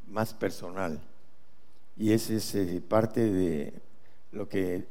más 0.08 0.32
personal. 0.32 0.98
Y 1.98 2.14
ese 2.14 2.36
es 2.36 2.54
eh, 2.54 2.80
parte 2.80 3.20
de 3.20 3.74
lo 4.32 4.48
que, 4.48 4.86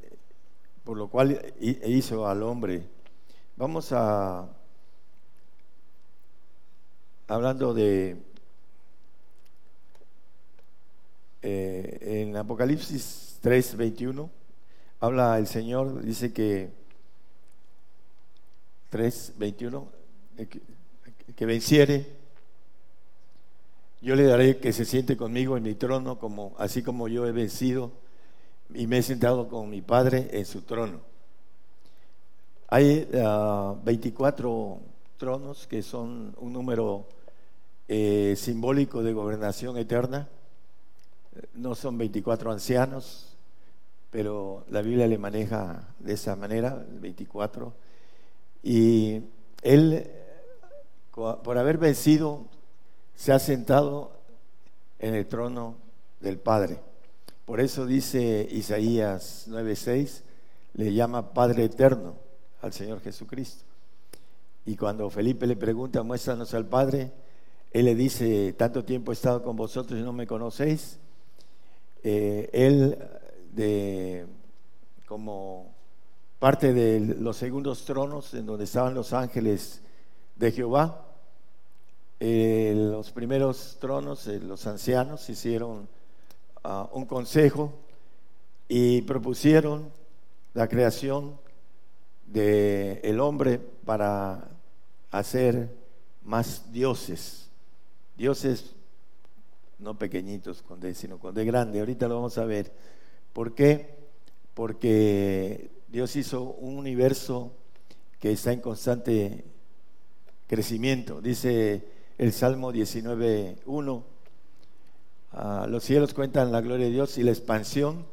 por 0.83 0.97
lo 0.97 1.07
cual 1.07 1.51
hizo 1.59 2.27
al 2.27 2.43
hombre. 2.43 2.83
Vamos 3.57 3.91
a 3.91 4.47
hablando 7.27 7.73
de 7.73 8.21
eh, 11.41 12.21
en 12.21 12.37
Apocalipsis 12.37 13.39
3, 13.41 13.77
21, 13.77 14.29
habla 14.99 15.39
el 15.39 15.47
Señor, 15.47 16.03
dice 16.03 16.33
que 16.33 16.69
3, 18.89 19.33
21, 19.37 19.87
que, 20.37 20.61
que 21.35 21.45
venciere, 21.45 22.19
yo 24.01 24.15
le 24.15 24.23
daré 24.23 24.57
que 24.57 24.71
se 24.71 24.85
siente 24.85 25.17
conmigo 25.17 25.57
en 25.57 25.63
mi 25.63 25.75
trono, 25.75 26.19
como, 26.19 26.55
así 26.57 26.81
como 26.81 27.07
yo 27.09 27.27
he 27.27 27.33
vencido 27.33 27.91
y 28.73 28.87
me 28.87 28.99
he 28.99 29.03
sentado 29.03 29.49
con 29.49 29.69
mi 29.69 29.81
Padre 29.81 30.29
en 30.31 30.45
su 30.45 30.61
trono. 30.61 31.01
Hay 32.69 33.09
24 33.83 34.73
ah, 34.73 34.89
tronos 35.17 35.67
que 35.67 35.81
son 35.81 36.35
un 36.37 36.53
número 36.53 37.07
eh, 37.87 38.35
simbólico 38.37 39.03
de 39.03 39.11
gobernación 39.11 39.77
eterna. 39.77 40.29
No 41.55 41.75
son 41.75 41.97
24 41.97 42.51
ancianos, 42.51 43.35
pero 44.11 44.63
la 44.69 44.81
Biblia 44.81 45.07
le 45.07 45.17
maneja 45.17 45.87
de 45.99 46.13
esa 46.13 46.35
manera, 46.35 46.85
24. 47.01 47.73
Y 48.63 49.21
él, 49.61 50.09
por 51.11 51.57
haber 51.57 51.77
vencido, 51.77 52.45
se 53.15 53.31
ha 53.31 53.39
sentado 53.39 54.11
en 54.99 55.15
el 55.15 55.27
trono 55.27 55.75
del 56.19 56.37
Padre. 56.37 56.79
Por 57.45 57.59
eso 57.59 57.85
dice 57.85 58.47
Isaías 58.51 59.47
9:6, 59.47 60.23
le 60.73 60.93
llama 60.93 61.33
Padre 61.33 61.65
Eterno 61.65 62.15
al 62.61 62.73
Señor 62.73 63.01
Jesucristo. 63.01 63.63
Y 64.65 64.75
cuando 64.75 65.09
Felipe 65.09 65.47
le 65.47 65.55
pregunta, 65.55 66.03
muéstranos 66.03 66.53
al 66.53 66.65
Padre, 66.65 67.11
él 67.71 67.85
le 67.85 67.95
dice, 67.95 68.53
tanto 68.53 68.83
tiempo 68.83 69.11
he 69.11 69.13
estado 69.13 69.41
con 69.41 69.55
vosotros 69.55 69.99
y 69.99 70.03
no 70.03 70.13
me 70.13 70.27
conocéis. 70.27 70.99
Eh, 72.03 72.49
él, 72.53 72.97
de, 73.51 74.25
como 75.07 75.73
parte 76.39 76.73
de 76.73 76.99
los 77.19 77.37
segundos 77.37 77.85
tronos 77.85 78.33
en 78.33 78.45
donde 78.45 78.63
estaban 78.63 78.93
los 78.93 79.13
ángeles 79.13 79.81
de 80.35 80.51
Jehová, 80.51 81.05
eh, 82.19 82.73
los 82.75 83.11
primeros 83.11 83.77
tronos, 83.79 84.27
eh, 84.27 84.39
los 84.39 84.65
ancianos 84.65 85.29
hicieron 85.29 85.87
ah, 86.63 86.89
un 86.93 87.05
consejo 87.05 87.73
y 88.67 89.01
propusieron 89.01 89.91
la 90.53 90.67
creación 90.67 91.37
del 92.25 92.99
el 93.03 93.19
hombre 93.19 93.59
para 93.85 94.49
hacer 95.11 95.69
más 96.23 96.71
dioses 96.71 97.49
dioses 98.19 98.75
no 99.79 99.97
pequeñitos 99.97 100.61
con 100.61 100.79
D, 100.79 100.93
sino 100.93 101.17
con 101.17 101.33
D 101.33 101.45
grande. 101.45 101.79
Ahorita 101.79 102.07
lo 102.07 102.15
vamos 102.15 102.37
a 102.37 102.43
ver. 102.43 102.71
¿Por 103.31 103.55
qué? 103.55 103.95
Porque 104.53 105.71
Dios 105.91 106.15
hizo 106.15 106.43
un 106.43 106.77
universo 106.77 107.51
que 108.19 108.31
está 108.31 108.53
en 108.53 108.61
constante 108.61 109.43
crecimiento. 110.47 111.19
Dice 111.19 111.83
el 112.17 112.31
Salmo 112.31 112.71
19.1, 112.71 114.03
ah, 115.31 115.65
los 115.67 115.83
cielos 115.83 116.13
cuentan 116.13 116.51
la 116.51 116.61
gloria 116.61 116.85
de 116.85 116.91
Dios 116.91 117.17
y 117.17 117.23
la 117.23 117.31
expansión 117.31 118.05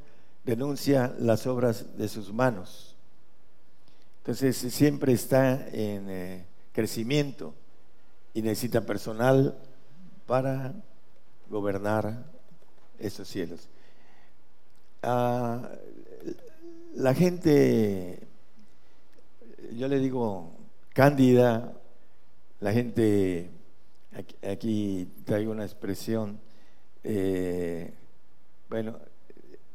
denuncia 0.45 1.15
las 1.19 1.47
obras 1.47 1.99
de 1.99 2.09
sus 2.09 2.33
manos. 2.33 2.97
Entonces 4.19 4.57
siempre 4.57 5.13
está 5.13 5.69
en 5.69 6.09
eh, 6.09 6.47
crecimiento 6.73 7.55
y 8.33 8.41
necesita 8.43 8.81
personal 8.81 9.59
para 10.27 10.75
gobernar 11.51 12.25
esos 12.99 13.29
cielos. 13.29 13.69
Ah, 15.03 15.69
la 16.97 17.15
gente, 17.15 18.27
yo 19.73 19.87
le 19.87 19.99
digo 19.99 20.53
cándida, 20.95 21.75
la 22.61 22.73
gente, 22.73 23.51
aquí, 24.43 25.07
traigo 25.27 25.53
una 25.53 25.65
expresión, 25.65 26.41
eh, 27.05 27.93
bueno, 28.71 28.99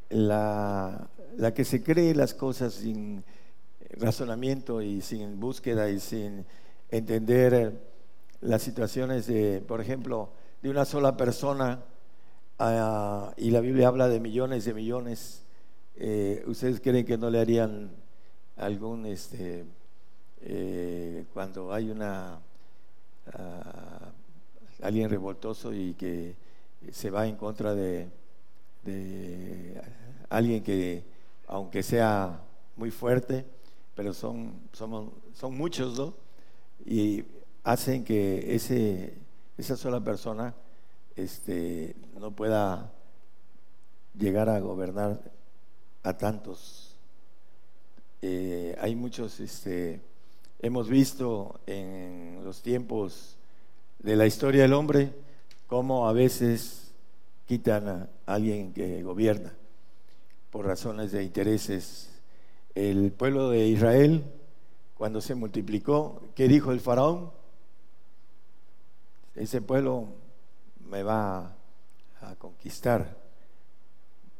la, 0.09 1.09
la 1.37 1.53
que 1.53 1.63
se 1.63 1.83
cree 1.83 2.15
las 2.15 2.33
cosas 2.33 2.73
sin 2.73 3.23
razonamiento 3.91 4.81
y 4.81 5.01
sin 5.01 5.39
búsqueda 5.39 5.91
y 5.91 5.99
sin 5.99 6.45
entender 6.89 7.79
las 8.41 8.63
situaciones 8.63 9.27
de, 9.27 9.61
por 9.67 9.79
ejemplo, 9.79 10.29
de 10.63 10.71
una 10.71 10.85
sola 10.85 11.17
persona, 11.17 11.83
ah, 12.57 13.31
y 13.37 13.51
la 13.51 13.61
Biblia 13.61 13.89
habla 13.89 14.09
de 14.09 14.19
millones 14.19 14.65
de 14.65 14.73
millones, 14.73 15.40
eh, 16.03 16.43
¿ustedes 16.47 16.81
creen 16.81 17.05
que 17.05 17.17
no 17.17 17.29
le 17.29 17.39
harían 17.39 17.91
algún, 18.57 19.05
este, 19.05 19.65
eh, 20.41 21.25
cuando 21.33 21.71
hay 21.71 21.91
una, 21.91 22.39
ah, 23.33 24.11
alguien 24.81 25.09
revoltoso 25.09 25.71
y 25.73 25.93
que 25.93 26.35
se 26.91 27.11
va 27.11 27.27
en 27.27 27.35
contra 27.35 27.75
de, 27.75 28.09
de 28.83 29.79
alguien 30.29 30.63
que, 30.63 31.03
aunque 31.47 31.83
sea 31.83 32.41
muy 32.75 32.89
fuerte, 32.89 33.45
pero 33.95 34.13
son, 34.13 34.53
somos, 34.73 35.11
son 35.33 35.55
muchos, 35.55 35.97
¿no? 35.99 36.15
Y 36.83 37.23
hacen 37.63 38.03
que 38.03 38.55
ese 38.55 39.13
esa 39.61 39.77
sola 39.77 39.99
persona 39.99 40.55
este, 41.15 41.95
no 42.19 42.31
pueda 42.31 42.91
llegar 44.17 44.49
a 44.49 44.59
gobernar 44.59 45.21
a 46.03 46.17
tantos. 46.17 46.95
Eh, 48.21 48.75
hay 48.79 48.95
muchos, 48.95 49.39
este, 49.39 50.01
hemos 50.59 50.89
visto 50.89 51.59
en 51.65 52.41
los 52.43 52.61
tiempos 52.61 53.37
de 53.99 54.15
la 54.15 54.25
historia 54.25 54.63
del 54.63 54.73
hombre 54.73 55.13
cómo 55.67 56.07
a 56.07 56.13
veces 56.13 56.91
quitan 57.47 57.87
a 57.87 58.09
alguien 58.25 58.73
que 58.73 59.01
gobierna 59.03 59.53
por 60.51 60.65
razones 60.65 61.11
de 61.11 61.23
intereses. 61.23 62.09
El 62.75 63.11
pueblo 63.11 63.49
de 63.49 63.67
Israel, 63.67 64.23
cuando 64.95 65.21
se 65.21 65.35
multiplicó, 65.35 66.21
¿qué 66.35 66.47
dijo 66.47 66.71
el 66.71 66.79
faraón? 66.79 67.31
ese 69.35 69.61
pueblo 69.61 70.09
me 70.89 71.03
va 71.03 71.55
a 72.21 72.35
conquistar. 72.35 73.17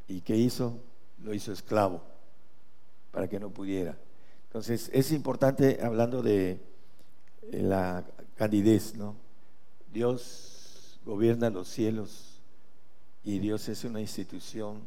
¿Y 0.07 0.21
qué 0.21 0.35
hizo? 0.35 0.77
Lo 1.23 1.33
hizo 1.33 1.51
esclavo 1.51 2.01
para 3.11 3.27
que 3.27 3.39
no 3.39 3.49
pudiera. 3.49 3.97
Entonces, 4.47 4.89
es 4.93 5.11
importante, 5.11 5.79
hablando 5.81 6.21
de 6.21 6.59
eh, 7.51 7.61
la 7.61 8.05
candidez, 8.35 8.95
¿no? 8.95 9.15
Dios 9.93 10.99
gobierna 11.05 11.49
los 11.49 11.67
cielos 11.67 12.41
y 13.23 13.39
Dios 13.39 13.67
es 13.69 13.83
una 13.83 14.01
institución 14.01 14.81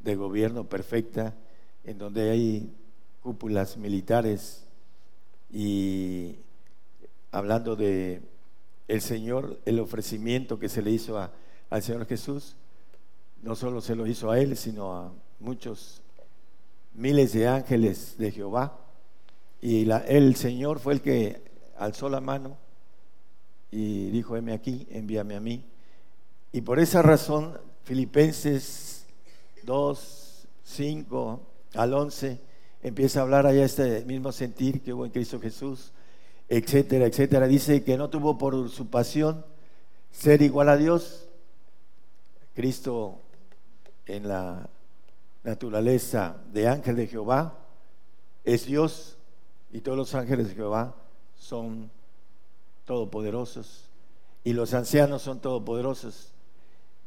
de 0.00 0.16
gobierno 0.16 0.64
perfecta 0.64 1.34
en 1.84 1.98
donde 1.98 2.30
hay 2.30 2.74
cúpulas 3.22 3.76
militares 3.76 4.64
y 5.50 6.36
hablando 7.30 7.76
de 7.76 8.22
el 8.88 9.00
Señor, 9.00 9.60
el 9.64 9.78
ofrecimiento 9.80 10.58
que 10.58 10.68
se 10.68 10.82
le 10.82 10.90
hizo 10.90 11.18
al 11.70 11.82
Señor 11.82 12.06
Jesús, 12.06 12.56
no 13.42 13.54
solo 13.54 13.80
se 13.80 13.96
lo 13.96 14.06
hizo 14.06 14.30
a 14.30 14.38
él, 14.38 14.56
sino 14.56 14.94
a 14.94 15.12
muchos 15.42 16.02
miles 16.94 17.32
de 17.32 17.48
ángeles 17.48 18.16
de 18.18 18.30
Jehová. 18.30 18.78
Y 19.60 19.88
el 19.90 20.36
Señor 20.36 20.78
fue 20.78 20.94
el 20.94 21.00
que 21.00 21.42
alzó 21.76 22.08
la 22.08 22.20
mano 22.20 22.56
y 23.70 24.10
dijo, 24.10 24.36
heme 24.36 24.52
aquí, 24.52 24.86
envíame 24.90 25.36
a 25.36 25.40
mí. 25.40 25.64
Y 26.52 26.62
por 26.62 26.78
esa 26.78 27.02
razón, 27.02 27.58
Filipenses 27.84 29.06
2, 29.64 30.48
5 30.64 31.40
al 31.74 31.94
11, 31.94 32.40
empieza 32.82 33.20
a 33.20 33.22
hablar 33.22 33.46
allá 33.46 33.64
este 33.64 34.04
mismo 34.04 34.32
sentir 34.32 34.82
que 34.82 34.92
hubo 34.92 35.04
en 35.04 35.12
Cristo 35.12 35.40
Jesús 35.40 35.92
etcétera, 36.52 37.06
etcétera. 37.06 37.46
Dice 37.46 37.82
que 37.82 37.96
no 37.96 38.10
tuvo 38.10 38.36
por 38.36 38.68
su 38.68 38.88
pasión 38.88 39.44
ser 40.10 40.42
igual 40.42 40.68
a 40.68 40.76
Dios. 40.76 41.26
Cristo 42.54 43.20
en 44.04 44.28
la 44.28 44.68
naturaleza 45.44 46.36
de 46.52 46.68
ángel 46.68 46.96
de 46.96 47.06
Jehová 47.06 47.58
es 48.44 48.66
Dios 48.66 49.18
y 49.72 49.80
todos 49.80 49.98
los 49.98 50.14
ángeles 50.14 50.48
de 50.48 50.54
Jehová 50.54 50.94
son 51.36 51.90
todopoderosos 52.84 53.88
y 54.44 54.52
los 54.52 54.74
ancianos 54.74 55.22
son 55.22 55.40
todopoderosos 55.40 56.32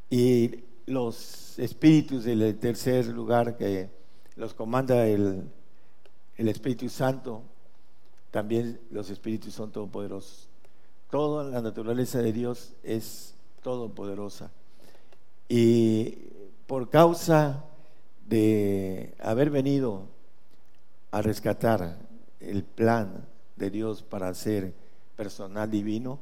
y 0.09 0.63
los 0.85 1.57
espíritus 1.59 2.23
del 2.25 2.57
tercer 2.59 3.07
lugar 3.07 3.57
que 3.57 3.89
los 4.35 4.53
comanda 4.53 5.07
el, 5.07 5.43
el 6.37 6.47
Espíritu 6.49 6.89
Santo 6.89 7.43
también 8.35 8.81
los 8.91 9.09
espíritus 9.09 9.53
son 9.53 9.71
todopoderosos. 9.71 10.49
Toda 11.09 11.45
la 11.45 11.61
naturaleza 11.61 12.21
de 12.21 12.33
Dios 12.33 12.73
es 12.83 13.33
todopoderosa. 13.63 14.51
Y 15.47 16.17
por 16.67 16.89
causa 16.89 17.63
de 18.25 19.13
haber 19.19 19.49
venido 19.49 20.07
a 21.11 21.21
rescatar 21.21 21.97
el 22.39 22.63
plan 22.63 23.25
de 23.55 23.69
Dios 23.69 24.03
para 24.03 24.33
ser 24.33 24.73
personal 25.15 25.69
divino, 25.69 26.19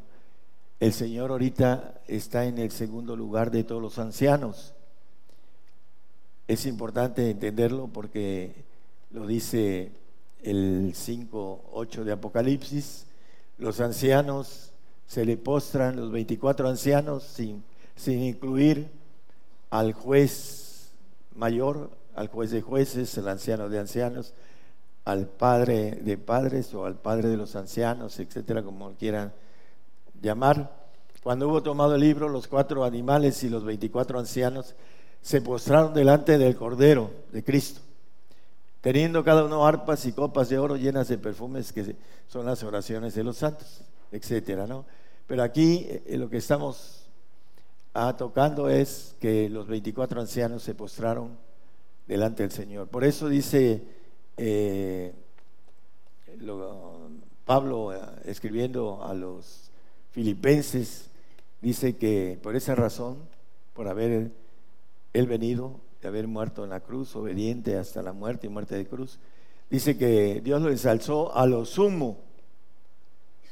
el 0.80 0.94
Señor 0.94 1.32
ahorita 1.32 2.02
está 2.08 2.46
en 2.46 2.58
el 2.58 2.72
segundo 2.72 3.16
lugar 3.16 3.52
de 3.52 3.64
todos 3.64 3.82
los 3.82 4.00
ancianos. 4.00 4.74
Es 6.48 6.66
importante 6.66 7.30
entenderlo 7.30 7.88
porque 7.88 8.54
lo 9.12 9.26
dice 9.26 9.92
el 10.42 10.94
5.8 10.94 12.04
de 12.04 12.12
Apocalipsis, 12.12 13.06
los 13.58 13.80
ancianos 13.80 14.72
se 15.08 15.26
le 15.26 15.38
postran, 15.38 15.96
los 15.96 16.12
24 16.12 16.68
ancianos, 16.68 17.24
sin, 17.24 17.64
sin 17.96 18.22
incluir 18.24 18.90
al 19.70 19.94
juez 19.94 20.63
mayor, 21.36 21.92
al 22.16 22.28
juez 22.28 22.52
de 22.52 22.62
jueces, 22.62 23.18
el 23.18 23.28
anciano 23.28 23.70
de 23.70 23.80
ancianos, 23.80 24.34
al 25.06 25.28
padre 25.28 26.00
de 26.02 26.18
padres 26.18 26.74
o 26.74 26.86
al 26.86 26.96
padre 26.96 27.30
de 27.30 27.38
los 27.38 27.56
ancianos, 27.56 28.20
etcétera, 28.20 28.64
como 28.64 28.94
quieran 28.94 29.34
llamar. 30.22 30.84
Cuando 31.22 31.48
hubo 31.48 31.64
tomado 31.64 31.96
el 31.96 32.02
libro, 32.02 32.30
los 32.30 32.48
cuatro 32.48 32.84
animales 32.84 33.44
y 33.44 33.50
los 33.50 33.64
24 33.64 34.20
ancianos 34.20 34.76
se 35.22 35.42
postraron 35.42 35.94
delante 35.94 36.38
del 36.38 36.56
Cordero 36.56 37.12
de 37.32 37.44
Cristo, 37.44 37.82
teniendo 38.82 39.24
cada 39.24 39.46
uno 39.46 39.66
arpas 39.66 40.06
y 40.06 40.12
copas 40.12 40.50
de 40.50 40.60
oro 40.60 40.76
llenas 40.76 41.08
de 41.08 41.18
perfumes 41.18 41.72
que 41.72 41.96
son 42.28 42.46
las 42.46 42.62
oraciones 42.64 43.16
de 43.16 43.24
los 43.24 43.38
santos, 43.38 43.82
etcétera, 44.12 44.68
¿no? 44.68 44.86
Pero 45.26 45.44
aquí 45.44 45.86
eh, 45.88 46.18
lo 46.18 46.30
que 46.30 46.38
estamos 46.38 47.03
ah, 47.94 48.16
tocando 48.18 48.70
es 48.70 49.16
que 49.20 49.50
los 49.50 49.68
24 49.68 50.22
ancianos 50.22 50.64
se 50.64 50.76
postraron 50.76 51.38
delante 52.08 52.44
del 52.44 52.52
Señor. 52.52 52.88
Por 52.88 53.04
eso 53.04 53.30
dice 53.30 53.84
eh, 54.38 55.14
Pablo 57.46 57.94
eh, 57.94 58.00
escribiendo 58.26 59.04
a 59.04 59.14
los 59.14 59.70
filipenses, 60.12 61.10
dice 61.62 61.96
que 61.96 62.40
por 62.42 62.56
esa 62.56 62.76
razón, 62.76 63.18
por 63.74 63.88
haber 63.88 64.32
él 65.14 65.28
venido, 65.28 65.80
de 66.02 66.08
haber 66.08 66.28
muerto 66.28 66.64
en 66.64 66.72
la 66.72 66.82
cruz, 66.82 67.16
obediente 67.16 67.78
hasta 67.78 68.02
la 68.02 68.14
muerte 68.14 68.48
y 68.48 68.50
muerte 68.50 68.76
de 68.76 68.86
cruz, 68.86 69.20
dice 69.70 69.98
que 69.98 70.42
Dios 70.44 70.62
lo 70.62 70.70
ensalzó 70.70 71.36
a 71.36 71.46
lo 71.46 71.66
sumo 71.66 72.20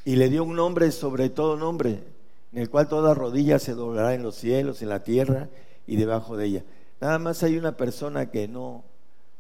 y 0.04 0.16
le 0.16 0.30
dio 0.30 0.44
un 0.44 0.56
nombre 0.56 0.92
sobre 0.92 1.30
todo 1.30 1.56
nombre, 1.56 2.04
en 2.54 2.60
el 2.62 2.70
cual 2.70 2.88
toda 2.88 3.14
rodilla 3.14 3.60
se 3.60 3.74
doblará 3.74 4.14
en 4.14 4.24
los 4.24 4.36
cielos, 4.36 4.82
en 4.82 4.90
la 4.90 5.04
tierra 5.04 5.50
y 5.88 5.96
debajo 5.96 6.36
de 6.38 6.46
ella. 6.46 6.64
Nada 7.00 7.18
más 7.18 7.44
hay 7.44 7.58
una 7.58 7.78
persona 7.78 8.30
que 8.30 8.48
no 8.48 8.84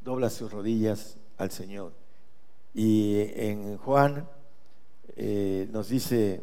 dobla 0.01 0.29
sus 0.29 0.51
rodillas 0.51 1.17
al 1.37 1.51
Señor. 1.51 1.93
Y 2.73 3.17
en 3.35 3.77
Juan 3.77 4.27
eh, 5.15 5.67
nos 5.71 5.89
dice 5.89 6.41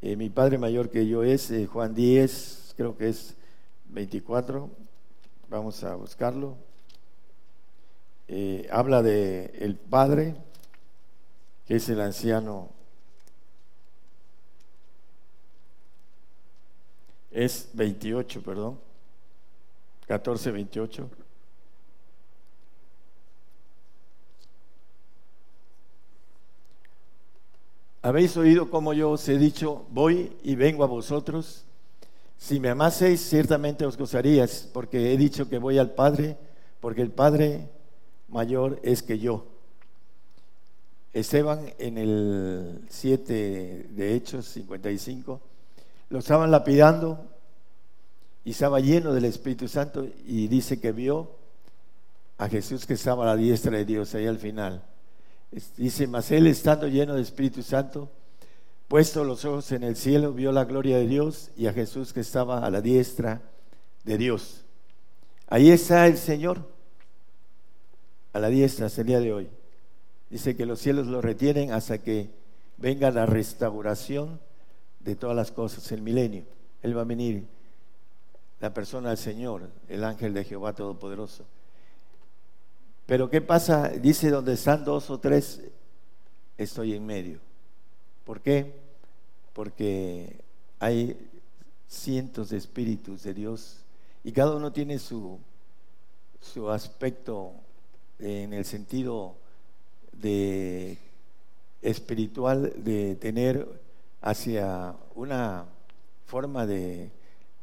eh, 0.00 0.16
mi 0.16 0.30
padre 0.30 0.58
mayor 0.58 0.88
que 0.90 1.06
yo 1.06 1.22
es 1.22 1.50
eh, 1.50 1.66
Juan 1.66 1.94
10, 1.94 2.74
creo 2.76 2.96
que 2.96 3.10
es 3.10 3.36
24, 3.90 4.70
vamos 5.48 5.84
a 5.84 5.94
buscarlo. 5.94 6.56
Habla 8.70 9.02
de 9.02 9.52
el 9.58 9.76
padre, 9.76 10.34
que 11.66 11.76
es 11.76 11.88
el 11.90 12.00
anciano. 12.00 12.70
Es 17.32 17.70
28, 17.72 18.42
perdón. 18.42 18.78
14, 20.06 20.50
28. 20.50 21.10
Habéis 28.02 28.36
oído 28.36 28.68
como 28.68 28.92
yo 28.92 29.12
os 29.12 29.28
he 29.28 29.38
dicho, 29.38 29.86
voy 29.90 30.32
y 30.42 30.56
vengo 30.56 30.84
a 30.84 30.88
vosotros. 30.88 31.64
Si 32.36 32.58
me 32.58 32.68
amaseis, 32.68 33.20
ciertamente 33.20 33.86
os 33.86 33.96
gozaríais, 33.96 34.68
porque 34.72 35.12
he 35.12 35.16
dicho 35.16 35.48
que 35.48 35.58
voy 35.58 35.78
al 35.78 35.92
Padre, 35.92 36.36
porque 36.80 37.00
el 37.00 37.12
Padre 37.12 37.68
mayor 38.28 38.80
es 38.82 39.02
que 39.02 39.20
yo. 39.20 39.46
Esteban 41.12 41.72
en 41.78 41.96
el 41.96 42.84
7 42.88 43.86
de 43.90 44.14
Hechos 44.14 44.46
55 44.46 45.51
lo 46.12 46.18
estaban 46.18 46.50
lapidando 46.50 47.24
y 48.44 48.50
estaba 48.50 48.80
lleno 48.80 49.14
del 49.14 49.24
Espíritu 49.24 49.66
Santo 49.66 50.06
y 50.26 50.46
dice 50.46 50.78
que 50.78 50.92
vio 50.92 51.30
a 52.36 52.50
Jesús 52.50 52.84
que 52.84 52.92
estaba 52.92 53.24
a 53.24 53.28
la 53.28 53.36
diestra 53.36 53.78
de 53.78 53.86
Dios 53.86 54.14
ahí 54.14 54.26
al 54.26 54.36
final. 54.36 54.82
Dice, 55.78 56.06
mas 56.06 56.30
él 56.30 56.48
estando 56.48 56.86
lleno 56.86 57.14
de 57.14 57.22
Espíritu 57.22 57.62
Santo, 57.62 58.10
puesto 58.88 59.24
los 59.24 59.46
ojos 59.46 59.72
en 59.72 59.84
el 59.84 59.96
cielo, 59.96 60.34
vio 60.34 60.52
la 60.52 60.66
gloria 60.66 60.98
de 60.98 61.06
Dios 61.06 61.50
y 61.56 61.66
a 61.66 61.72
Jesús 61.72 62.12
que 62.12 62.20
estaba 62.20 62.58
a 62.58 62.68
la 62.68 62.82
diestra 62.82 63.40
de 64.04 64.18
Dios. 64.18 64.66
Ahí 65.48 65.70
está 65.70 66.06
el 66.06 66.18
Señor, 66.18 66.68
a 68.34 68.38
la 68.38 68.48
diestra 68.48 68.84
hasta 68.84 69.00
el 69.00 69.06
día 69.06 69.20
de 69.20 69.32
hoy. 69.32 69.48
Dice 70.28 70.56
que 70.56 70.66
los 70.66 70.78
cielos 70.78 71.06
lo 71.06 71.22
retienen 71.22 71.72
hasta 71.72 71.96
que 71.96 72.28
venga 72.76 73.10
la 73.10 73.24
restauración 73.24 74.40
de 75.04 75.16
todas 75.16 75.36
las 75.36 75.50
cosas, 75.50 75.90
el 75.92 76.02
milenio. 76.02 76.44
Él 76.82 76.96
va 76.96 77.02
a 77.02 77.04
venir, 77.04 77.46
la 78.60 78.72
persona 78.72 79.08
del 79.08 79.18
Señor, 79.18 79.68
el 79.88 80.04
ángel 80.04 80.34
de 80.34 80.44
Jehová 80.44 80.72
Todopoderoso. 80.72 81.44
Pero 83.06 83.28
¿qué 83.28 83.40
pasa? 83.40 83.88
Dice, 83.88 84.30
donde 84.30 84.52
están 84.54 84.84
dos 84.84 85.10
o 85.10 85.18
tres, 85.18 85.60
estoy 86.56 86.94
en 86.94 87.04
medio. 87.04 87.40
¿Por 88.24 88.40
qué? 88.40 88.72
Porque 89.52 90.40
hay 90.78 91.16
cientos 91.88 92.50
de 92.50 92.56
espíritus 92.56 93.24
de 93.24 93.34
Dios 93.34 93.78
y 94.24 94.32
cada 94.32 94.54
uno 94.54 94.72
tiene 94.72 94.98
su, 94.98 95.38
su 96.40 96.70
aspecto 96.70 97.52
en 98.18 98.52
el 98.52 98.64
sentido 98.64 99.34
de 100.12 100.96
espiritual 101.82 102.72
de 102.76 103.16
tener 103.16 103.81
hacia 104.22 104.96
una 105.14 105.66
forma 106.24 106.66
de, 106.66 107.10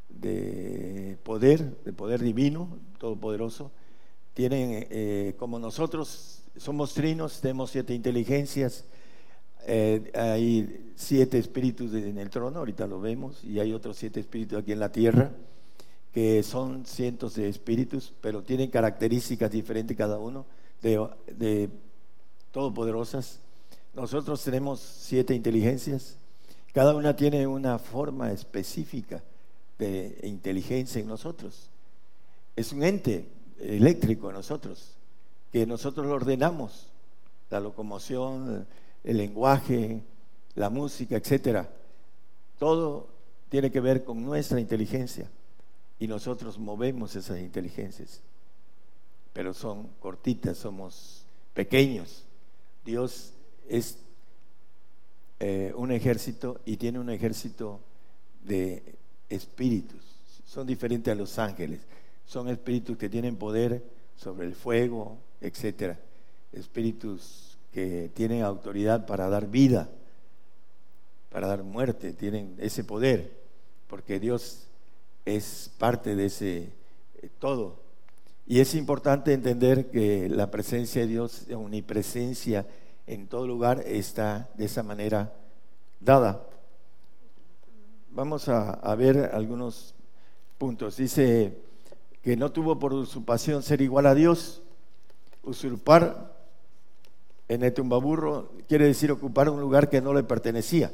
de 0.10 1.17
poder, 1.24 1.82
de 1.84 1.93
poder 1.93 2.22
divino, 2.22 2.78
todopoderoso, 3.00 3.72
tienen, 4.34 4.88
eh, 4.91 5.36
como 5.39 5.58
nosotros 5.58 6.43
somos 6.58 6.93
trinos, 6.93 7.41
tenemos 7.41 7.72
siete 7.72 7.93
inteligencias, 7.95 8.86
eh, 9.65 10.12
hay 10.13 10.93
siete 10.95 11.39
espíritus 11.39 11.93
en 11.93 12.17
el 12.17 12.30
trono, 12.30 12.60
ahorita 12.60 12.86
lo 12.86 13.00
vemos, 13.00 13.43
y 13.43 13.60
hay 13.60 13.74
otros 13.74 13.98
siete 13.98 14.19
espíritus 14.19 14.60
aquí 14.60 14.72
en 14.74 14.80
la 14.80 14.91
tierra, 14.91 15.32
que 16.12 16.43
son 16.43 16.86
cientos 16.86 17.36
de 17.36 17.50
espíritus, 17.50 18.13
pero 18.22 18.43
tienen 18.43 18.69
características 18.69 19.50
diferentes 19.52 19.95
cada 19.95 20.19
uno, 20.19 20.45
de, 20.82 21.08
de 21.38 21.69
todopoderosas. 22.52 23.39
Nosotros 23.93 24.43
tenemos 24.43 24.80
siete 24.80 25.34
inteligencias, 25.34 26.19
cada 26.74 26.96
una 26.96 27.16
tiene 27.16 27.48
una 27.48 27.80
forma 27.80 28.32
específica 28.32 29.24
de 29.78 30.20
inteligencia 30.24 31.02
en 31.02 31.08
nosotros. 31.08 31.70
Es 32.56 32.72
un 32.72 32.84
ente, 32.84 33.28
eléctrico 33.60 34.30
a 34.30 34.34
nosotros, 34.34 34.96
que 35.52 35.66
nosotros 35.66 36.06
lo 36.06 36.14
ordenamos, 36.14 36.88
la 37.50 37.60
locomoción, 37.60 38.68
el 39.04 39.18
lenguaje, 39.18 40.02
la 40.56 40.70
música, 40.70 41.18
etcétera. 41.18 41.70
Todo 42.58 43.08
tiene 43.50 43.72
que 43.72 43.80
ver 43.80 44.04
con 44.04 44.24
nuestra 44.24 44.60
inteligencia 44.60 45.30
y 46.00 46.08
nosotros 46.08 46.58
movemos 46.58 47.16
esas 47.16 47.40
inteligencias, 47.40 48.22
pero 49.34 49.54
son 49.54 49.90
cortitas, 50.00 50.58
somos 50.58 51.26
pequeños. 51.54 52.24
Dios 52.86 53.34
es 53.68 53.98
eh, 55.39 55.73
un 55.75 55.91
ejército 55.91 56.60
y 56.65 56.78
tiene 56.78 56.99
un 56.99 57.10
ejército 57.10 57.80
de 58.43 58.84
espíritus, 59.30 60.02
son 60.45 60.67
diferentes 60.67 61.12
a 61.12 61.15
los 61.15 61.38
ángeles 61.39 61.80
son 62.30 62.47
espíritus 62.47 62.95
que 62.95 63.10
tienen 63.10 63.38
poder 63.38 63.84
sobre 64.15 64.45
el 64.45 64.54
fuego, 64.54 65.17
etcétera. 65.41 65.97
Espíritus 66.54 67.58
que 67.73 68.12
tienen 68.13 68.43
autoridad 68.43 69.08
para 69.08 69.30
dar 69.30 69.47
vida, 69.47 69.89
para 71.32 71.47
dar 71.47 71.63
muerte, 71.63 72.13
tienen 72.13 72.56
ese 72.60 72.84
poder, 72.84 73.32
porque 73.88 74.19
Dios 74.19 74.67
es 75.25 75.71
parte 75.80 76.15
de 76.15 76.25
ese 76.25 76.69
eh, 77.21 77.30
todo. 77.39 77.80
Y 78.45 78.60
es 78.60 78.75
importante 78.75 79.34
entender 79.34 79.89
que 79.89 80.30
la 80.30 80.52
presencia 80.52 81.02
de 81.02 81.08
Dios, 81.08 81.45
la 81.47 81.58
omnipresencia 81.58 82.67
en 83.10 83.28
todo 83.28 83.48
lugar, 83.48 83.82
está 83.88 84.50
de 84.54 84.65
esa 84.65 84.84
manera 84.84 85.34
dada. 86.00 86.45
vamos 88.12 88.48
a, 88.50 88.95
ver 88.95 89.32
algunos 89.34 89.95
puntos. 90.60 90.98
Dice 90.98 91.58
que 92.22 92.38
no 92.38 92.52
tuvo 92.52 92.78
por 92.78 92.93
usurpación 92.93 93.63
ser 93.63 93.82
igual 93.82 94.06
a 94.06 94.13
Dios, 94.13 94.62
usurpar 95.43 96.38
en 97.48 97.63
el 97.63 97.74
tumbaburro 97.74 98.52
quiere 98.67 98.86
decir 98.86 99.12
ocupar 99.12 99.50
un 99.50 99.60
lugar 99.60 99.89
que 99.89 100.02
no 100.02 100.13
le 100.13 100.22
pertenecía. 100.22 100.91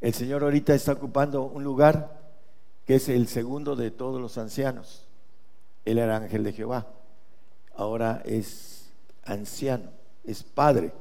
El 0.00 0.14
Señor 0.14 0.44
ahorita 0.44 0.72
está 0.72 0.92
ocupando 0.92 1.42
un 1.42 1.64
lugar 1.64 2.16
que 2.86 2.94
es 2.94 3.08
el 3.08 3.26
segundo 3.26 3.74
de 3.74 3.90
todos 3.90 4.20
los 4.20 4.38
ancianos. 4.38 5.08
Él 5.84 5.98
era 5.98 6.16
ángel 6.16 6.44
de 6.44 6.52
Jehová. 6.52 6.86
Ahora 7.74 8.22
es 8.24 8.92
anciano, 9.24 9.90
es 10.22 10.44
padre. 10.44 10.92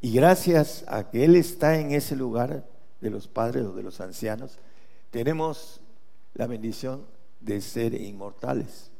Y 0.00 0.12
gracias 0.12 0.84
a 0.88 1.10
que 1.10 1.24
Él 1.24 1.36
está 1.36 1.78
en 1.78 1.92
ese 1.92 2.16
lugar 2.16 2.64
de 3.00 3.10
los 3.10 3.28
padres 3.28 3.64
o 3.64 3.72
de 3.72 3.82
los 3.82 4.00
ancianos, 4.00 4.58
tenemos 5.10 5.80
la 6.34 6.46
bendición 6.46 7.04
de 7.40 7.60
ser 7.60 7.94
inmortales. 7.94 8.90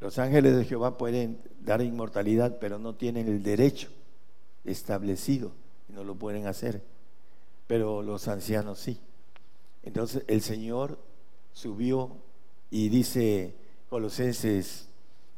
Los 0.00 0.18
ángeles 0.18 0.56
de 0.56 0.64
Jehová 0.64 0.98
pueden 0.98 1.40
dar 1.60 1.80
inmortalidad, 1.80 2.58
pero 2.58 2.78
no 2.78 2.94
tienen 2.94 3.28
el 3.28 3.42
derecho 3.42 3.88
establecido 4.64 5.52
y 5.88 5.92
no 5.92 6.04
lo 6.04 6.14
pueden 6.14 6.46
hacer. 6.46 6.82
Pero 7.66 8.02
los 8.02 8.28
ancianos 8.28 8.78
sí. 8.78 9.00
Entonces 9.82 10.24
el 10.26 10.42
Señor 10.42 10.98
subió 11.52 12.16
y 12.70 12.88
dice 12.88 13.54
Colosenses 13.88 14.88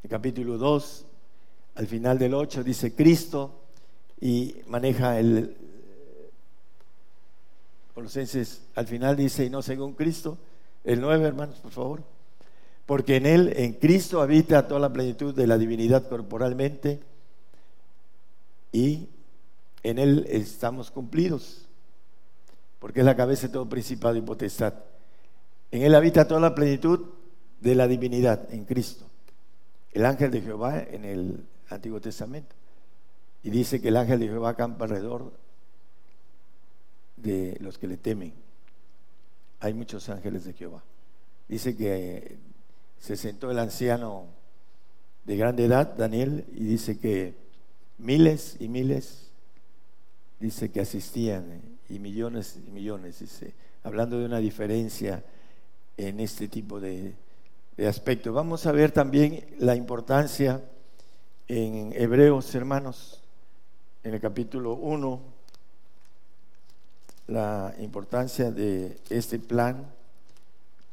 capítulo 0.08 0.56
2, 0.56 1.04
al 1.74 1.86
final 1.86 2.18
del 2.18 2.34
8, 2.34 2.62
dice 2.62 2.94
Cristo 2.94 3.65
y 4.20 4.56
maneja 4.66 5.18
el 5.18 5.56
Colosenses, 7.94 8.60
al 8.74 8.86
final 8.86 9.16
dice, 9.16 9.46
y 9.46 9.50
no 9.50 9.62
según 9.62 9.94
Cristo, 9.94 10.36
el 10.84 11.00
9, 11.00 11.26
hermanos, 11.26 11.56
por 11.60 11.70
favor, 11.70 12.02
porque 12.84 13.16
en 13.16 13.24
Él, 13.24 13.52
en 13.56 13.72
Cristo, 13.72 14.20
habita 14.20 14.68
toda 14.68 14.80
la 14.80 14.92
plenitud 14.92 15.34
de 15.34 15.46
la 15.46 15.56
divinidad 15.56 16.06
corporalmente 16.08 17.00
y 18.70 19.08
en 19.82 19.98
Él 19.98 20.26
estamos 20.28 20.90
cumplidos, 20.90 21.66
porque 22.78 23.00
es 23.00 23.06
la 23.06 23.16
cabeza 23.16 23.46
de 23.46 23.52
todo 23.54 23.68
principado 23.68 24.16
y 24.16 24.20
potestad. 24.20 24.74
En 25.70 25.82
Él 25.82 25.94
habita 25.94 26.28
toda 26.28 26.40
la 26.40 26.54
plenitud 26.54 27.00
de 27.60 27.74
la 27.74 27.88
divinidad, 27.88 28.52
en 28.52 28.64
Cristo. 28.64 29.06
El 29.92 30.04
ángel 30.04 30.30
de 30.30 30.42
Jehová 30.42 30.80
en 30.80 31.04
el 31.04 31.46
Antiguo 31.70 32.00
Testamento. 32.00 32.55
Y 33.46 33.50
dice 33.50 33.80
que 33.80 33.88
el 33.88 33.96
ángel 33.96 34.18
de 34.18 34.26
Jehová 34.26 34.50
acampa 34.50 34.86
alrededor 34.86 35.32
de 37.16 37.56
los 37.60 37.78
que 37.78 37.86
le 37.86 37.96
temen. 37.96 38.32
Hay 39.60 39.72
muchos 39.72 40.08
ángeles 40.08 40.44
de 40.46 40.52
Jehová. 40.52 40.82
Dice 41.46 41.76
que 41.76 42.38
se 42.98 43.16
sentó 43.16 43.48
el 43.52 43.60
anciano 43.60 44.26
de 45.24 45.36
grande 45.36 45.66
edad, 45.66 45.94
Daniel, 45.96 46.44
y 46.54 46.64
dice 46.64 46.98
que 46.98 47.36
miles 47.98 48.56
y 48.58 48.66
miles, 48.66 49.30
dice 50.40 50.72
que 50.72 50.80
asistían, 50.80 51.62
y 51.88 52.00
millones 52.00 52.58
y 52.66 52.68
millones, 52.72 53.24
hablando 53.84 54.18
de 54.18 54.24
una 54.24 54.38
diferencia 54.38 55.22
en 55.96 56.18
este 56.18 56.48
tipo 56.48 56.80
de, 56.80 57.14
de 57.76 57.86
aspectos. 57.86 58.34
Vamos 58.34 58.66
a 58.66 58.72
ver 58.72 58.90
también 58.90 59.46
la 59.60 59.76
importancia 59.76 60.64
en 61.46 61.92
Hebreos, 61.92 62.52
hermanos, 62.56 63.22
en 64.06 64.14
el 64.14 64.20
capítulo 64.20 64.74
1 64.74 65.20
la 67.26 67.74
importancia 67.80 68.52
de 68.52 69.00
este 69.10 69.40
plan 69.40 69.84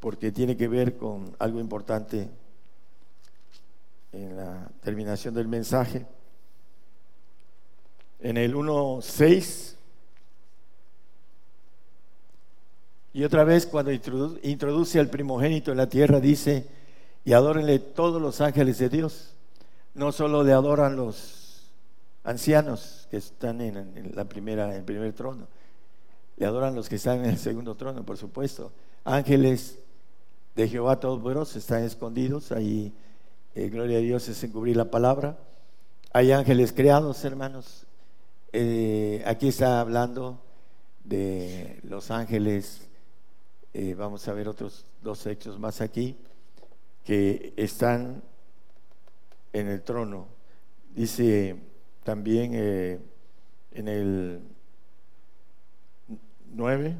porque 0.00 0.32
tiene 0.32 0.56
que 0.56 0.66
ver 0.66 0.96
con 0.96 1.32
algo 1.38 1.60
importante 1.60 2.28
en 4.12 4.36
la 4.36 4.68
terminación 4.82 5.32
del 5.32 5.46
mensaje. 5.46 6.04
En 8.18 8.36
el 8.36 8.52
1.6 8.52 9.76
y 13.12 13.22
otra 13.22 13.44
vez 13.44 13.64
cuando 13.64 13.92
introduce 13.92 14.98
al 14.98 15.08
primogénito 15.08 15.70
en 15.70 15.76
la 15.76 15.88
tierra 15.88 16.18
dice, 16.18 16.66
y 17.24 17.32
adórenle 17.32 17.78
todos 17.78 18.20
los 18.20 18.40
ángeles 18.40 18.78
de 18.78 18.88
Dios. 18.88 19.36
No 19.94 20.10
solo 20.10 20.42
le 20.42 20.52
adoran 20.52 20.96
los 20.96 21.43
ancianos 22.24 23.06
que 23.10 23.18
están 23.18 23.60
en, 23.60 24.12
la 24.14 24.24
primera, 24.24 24.70
en 24.70 24.78
el 24.78 24.84
primer 24.84 25.12
trono. 25.12 25.46
Le 26.36 26.46
adoran 26.46 26.74
los 26.74 26.88
que 26.88 26.96
están 26.96 27.20
en 27.20 27.26
el 27.26 27.38
segundo 27.38 27.76
trono, 27.76 28.04
por 28.04 28.16
supuesto. 28.16 28.72
Ángeles 29.04 29.78
de 30.56 30.68
Jehová 30.68 30.98
Todopoderoso 30.98 31.58
están 31.58 31.84
escondidos. 31.84 32.50
Ahí, 32.50 32.92
eh, 33.54 33.68
gloria 33.68 33.98
a 33.98 34.00
Dios, 34.00 34.28
es 34.28 34.42
encubrir 34.42 34.76
la 34.76 34.90
palabra. 34.90 35.38
Hay 36.12 36.32
ángeles 36.32 36.72
creados, 36.72 37.24
hermanos. 37.24 37.86
Eh, 38.52 39.22
aquí 39.26 39.48
está 39.48 39.80
hablando 39.80 40.40
de 41.04 41.78
los 41.82 42.10
ángeles. 42.10 42.88
Eh, 43.74 43.94
vamos 43.94 44.26
a 44.26 44.32
ver 44.32 44.48
otros 44.48 44.86
dos 45.02 45.26
hechos 45.26 45.58
más 45.58 45.80
aquí 45.80 46.16
que 47.04 47.52
están 47.56 48.22
en 49.52 49.68
el 49.68 49.82
trono. 49.82 50.26
Dice 50.94 51.73
también 52.04 52.52
eh, 52.54 53.00
en 53.72 53.88
el 53.88 54.40
9. 56.52 56.96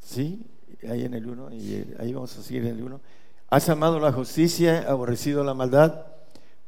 Sí, 0.00 0.44
ahí 0.88 1.04
en 1.04 1.14
el 1.14 1.26
1, 1.26 1.54
y 1.54 1.74
eh, 1.74 1.96
ahí 1.98 2.12
vamos 2.12 2.36
a 2.36 2.42
seguir 2.42 2.66
en 2.66 2.76
el 2.76 2.82
1. 2.82 3.00
Has 3.48 3.68
amado 3.68 3.98
la 3.98 4.12
justicia, 4.12 4.84
aborrecido 4.88 5.44
la 5.44 5.54
maldad, 5.54 6.06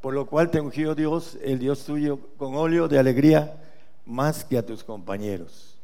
por 0.01 0.13
lo 0.13 0.25
cual 0.25 0.49
te 0.49 0.61
ungió 0.61 0.95
Dios, 0.95 1.37
el 1.43 1.59
Dios 1.59 1.83
tuyo, 1.83 2.19
con 2.37 2.55
óleo 2.55 2.87
de 2.87 2.97
alegría, 2.97 3.61
más 4.05 4.45
que 4.45 4.57
a 4.57 4.65
tus 4.65 4.83
compañeros, 4.83 5.77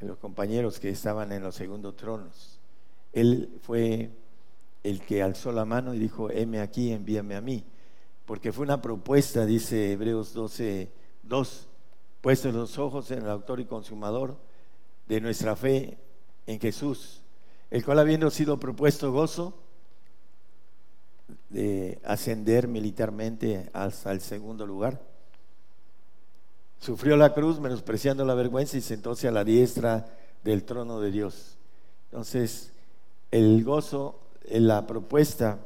los 0.00 0.16
compañeros 0.18 0.80
que 0.80 0.90
estaban 0.90 1.30
en 1.32 1.42
los 1.42 1.54
segundos 1.54 1.96
tronos. 1.96 2.58
Él 3.12 3.58
fue 3.62 4.10
el 4.82 5.00
que 5.00 5.22
alzó 5.22 5.52
la 5.52 5.64
mano 5.64 5.94
y 5.94 5.98
dijo, 5.98 6.30
heme 6.30 6.60
aquí, 6.60 6.92
envíame 6.92 7.36
a 7.36 7.40
mí. 7.40 7.64
Porque 8.26 8.52
fue 8.52 8.64
una 8.64 8.80
propuesta, 8.80 9.44
dice 9.44 9.92
Hebreos 9.92 10.32
12, 10.32 10.90
2, 11.24 11.68
puestos 12.20 12.54
los 12.54 12.78
ojos 12.78 13.10
en 13.10 13.22
el 13.22 13.30
autor 13.30 13.60
y 13.60 13.64
consumador 13.64 14.36
de 15.08 15.20
nuestra 15.20 15.56
fe 15.56 15.98
en 16.46 16.60
Jesús, 16.60 17.22
el 17.70 17.84
cual 17.84 17.98
habiendo 17.98 18.30
sido 18.30 18.58
propuesto 18.58 19.12
gozo 19.12 19.54
de 21.48 22.00
ascender 22.04 22.68
militarmente 22.68 23.68
hasta 23.72 24.12
el 24.12 24.20
segundo 24.20 24.66
lugar, 24.66 25.00
sufrió 26.78 27.16
la 27.16 27.34
cruz 27.34 27.60
menospreciando 27.60 28.24
la 28.24 28.34
vergüenza 28.34 28.76
y 28.76 28.80
sentóse 28.80 29.28
a 29.28 29.32
la 29.32 29.44
diestra 29.44 30.06
del 30.44 30.64
trono 30.64 31.00
de 31.00 31.10
Dios. 31.10 31.58
Entonces, 32.10 32.72
el 33.30 33.62
gozo 33.64 34.18
la 34.50 34.86
propuesta 34.86 35.58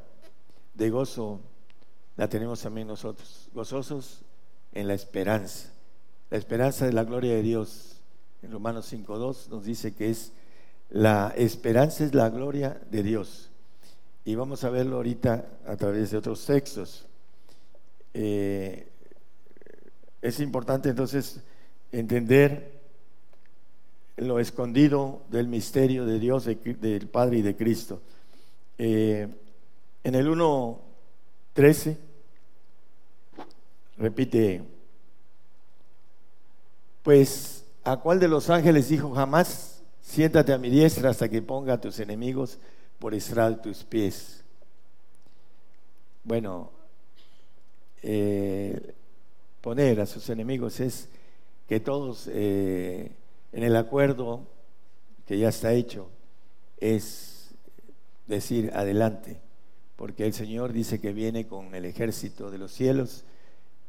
de 0.75 0.91
gozo 0.91 1.41
la 2.17 2.29
tenemos 2.29 2.61
también 2.61 2.87
nosotros, 2.87 3.49
gozosos 3.55 4.23
en 4.73 4.87
la 4.87 4.95
esperanza. 4.95 5.71
La 6.31 6.39
esperanza 6.39 6.87
de 6.87 6.93
la 6.93 7.05
gloria 7.05 7.35
de 7.35 7.43
Dios. 7.43 8.01
En 8.43 8.53
Romanos 8.53 8.93
5.2 8.93 9.49
nos 9.49 9.65
dice 9.65 9.95
que 9.95 10.11
es 10.11 10.33
la 10.91 11.33
esperanza 11.37 12.05
es 12.05 12.15
la 12.15 12.31
gloria 12.31 12.81
de 12.91 13.03
Dios. 13.03 13.51
Y 14.25 14.35
vamos 14.35 14.65
a 14.65 14.71
verlo 14.71 14.97
ahorita 14.97 15.45
a 15.67 15.77
través 15.77 16.11
de 16.11 16.19
otros 16.19 16.45
textos. 16.47 17.07
Eh, 18.13 18.87
es 20.23 20.41
importante 20.41 20.89
entonces 20.89 21.41
entender 21.91 22.81
lo 24.17 24.39
escondido 24.39 25.23
del 25.31 25.49
misterio 25.49 26.07
de 26.07 26.19
Dios, 26.19 26.45
del 26.45 27.09
Padre 27.09 27.39
y 27.39 27.43
de 27.43 27.57
Cristo. 27.57 28.01
Eh, 28.79 29.29
en 30.03 30.15
el 30.15 30.29
1.13 30.29 31.97
repite, 33.97 34.63
pues 37.03 37.65
a 37.85 37.97
cuál 37.99 38.19
de 38.19 38.29
los 38.29 38.51
ángeles 38.51 38.89
dijo 38.89 39.13
jamás, 39.13 39.83
siéntate 40.01 40.53
a 40.53 40.59
mi 40.59 40.71
diestra 40.71 41.11
hasta 41.11 41.29
que 41.29 41.43
ponga 41.43 41.75
a 41.75 41.81
tus 41.81 42.01
enemigos 42.01 42.59
por 42.99 43.15
estrado 43.15 43.57
tus 43.59 43.85
pies. 43.85 44.43
Bueno, 46.25 46.71
eh, 48.03 48.95
poner 49.61 50.01
a 50.01 50.07
sus 50.07 50.29
enemigos 50.31 50.81
es 50.81 51.09
que 51.69 51.81
todos 51.81 52.29
eh, 52.31 53.13
en 53.53 53.63
el 53.63 53.77
acuerdo 53.77 54.41
que 55.27 55.39
ya 55.39 55.49
está 55.49 55.73
hecho 55.73 56.09
es 56.79 57.34
decir 58.27 58.71
adelante, 58.75 59.41
porque 59.97 60.27
el 60.27 60.33
Señor 60.33 60.73
dice 60.73 61.01
que 61.01 61.13
viene 61.13 61.47
con 61.47 61.75
el 61.75 61.85
ejército 61.85 62.51
de 62.51 62.59
los 62.59 62.73
cielos. 62.73 63.25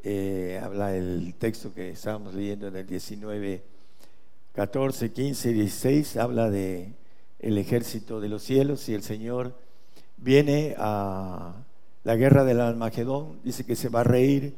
Eh, 0.04 0.60
habla 0.62 0.96
el 0.96 1.34
texto 1.36 1.74
que 1.74 1.90
estábamos 1.90 2.36
leyendo 2.36 2.68
en 2.68 2.76
el 2.76 2.86
19, 2.86 3.64
14, 4.54 5.12
15 5.12 5.50
y 5.50 5.54
16, 5.54 6.18
habla 6.18 6.50
de 6.50 6.94
el 7.40 7.58
ejército 7.58 8.20
de 8.22 8.30
los 8.30 8.44
cielos 8.44 8.88
y 8.88 8.94
el 8.94 9.04
Señor 9.04 9.56
viene 10.18 10.76
a 10.78 11.56
la 12.04 12.16
guerra 12.16 12.44
del 12.44 12.62
Almagedón, 12.62 13.40
dice 13.44 13.66
que 13.66 13.76
se 13.76 13.90
va 13.90 14.02
a 14.02 14.04
reír 14.04 14.56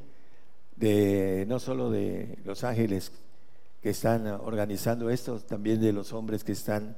de 0.76 1.46
no 1.48 1.60
solo 1.60 1.90
de 1.90 2.38
los 2.44 2.64
ángeles 2.64 3.12
que 3.82 3.90
están 3.90 4.28
organizando 4.28 5.10
esto, 5.10 5.40
también 5.40 5.80
de 5.80 5.94
los 5.94 6.14
hombres 6.14 6.44
que 6.44 6.52
están 6.52 6.98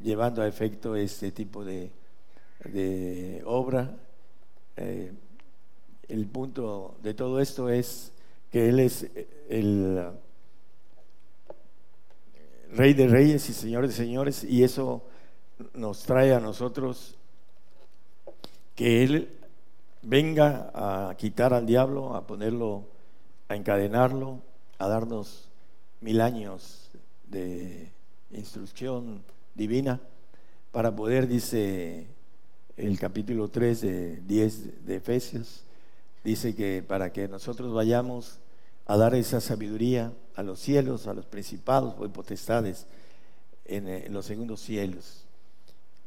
llevando 0.00 0.42
a 0.42 0.48
efecto 0.48 0.96
este 0.96 1.32
tipo 1.32 1.64
de, 1.64 1.90
obra. 3.44 3.96
Eh, 4.76 5.12
el 6.08 6.26
punto 6.26 6.96
de 7.02 7.14
todo 7.14 7.40
esto 7.40 7.68
es 7.68 8.12
que 8.50 8.68
Él 8.68 8.80
es 8.80 9.10
el 9.48 10.10
Rey 12.72 12.94
de 12.94 13.06
Reyes 13.06 13.48
y 13.48 13.52
Señor 13.52 13.86
de 13.86 13.92
Señores 13.92 14.44
y 14.44 14.62
eso 14.62 15.02
nos 15.74 16.04
trae 16.04 16.34
a 16.34 16.40
nosotros 16.40 17.16
que 18.74 19.02
Él 19.04 19.28
venga 20.02 20.70
a 20.74 21.14
quitar 21.16 21.54
al 21.54 21.66
diablo, 21.66 22.14
a 22.14 22.26
ponerlo, 22.26 22.84
a 23.48 23.56
encadenarlo, 23.56 24.40
a 24.78 24.88
darnos 24.88 25.48
mil 26.00 26.20
años 26.20 26.90
de 27.28 27.90
instrucción 28.32 29.22
divina 29.54 30.00
para 30.72 30.94
poder, 30.94 31.28
dice 31.28 32.06
el 32.82 32.98
capítulo 32.98 33.48
3 33.48 33.80
de 33.80 34.16
10 34.26 34.86
de 34.86 34.96
Efesios, 34.96 35.62
dice 36.24 36.54
que 36.54 36.82
para 36.86 37.12
que 37.12 37.28
nosotros 37.28 37.72
vayamos 37.72 38.40
a 38.86 38.96
dar 38.96 39.14
esa 39.14 39.40
sabiduría 39.40 40.12
a 40.34 40.42
los 40.42 40.58
cielos, 40.58 41.06
a 41.06 41.14
los 41.14 41.26
principados 41.26 41.94
o 41.96 42.08
potestades 42.08 42.86
en, 43.64 43.86
en, 43.86 44.12
los 44.12 44.26
segundos 44.26 44.60
cielos, 44.60 45.24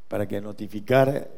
para 0.10 0.28
que 0.28 0.42
notificar 0.42 1.30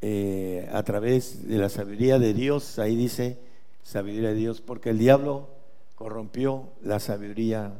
eh, 0.00 0.68
a 0.72 0.82
través 0.84 1.48
de 1.48 1.58
la 1.58 1.68
sabiduría 1.68 2.20
de 2.20 2.32
Dios, 2.32 2.78
ahí 2.78 2.94
dice 2.94 3.38
sabiduría 3.82 4.28
de 4.28 4.36
Dios, 4.36 4.60
porque 4.60 4.90
el 4.90 4.98
diablo 4.98 5.48
corrompió 5.96 6.68
la 6.82 7.00
sabiduría 7.00 7.72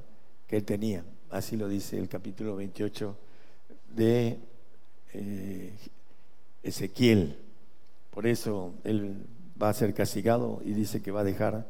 que 0.49 0.57
él 0.57 0.65
tenía. 0.65 1.05
Así 1.31 1.57
lo 1.57 1.69
dice 1.69 1.99
el 1.99 2.09
capítulo 2.09 2.57
28 2.57 3.17
de 3.95 4.39
eh, 5.15 5.73
Ezequiel. 6.65 7.39
Por 8.11 8.27
eso 8.27 8.75
él 8.85 9.25
va 9.61 9.69
a 9.69 9.75
ser 9.75 9.95
castigado 9.95 10.61
y 10.65 10.73
dice 10.73 11.01
que 11.03 11.11
va 11.11 11.21
a 11.21 11.25
dejar 11.25 11.67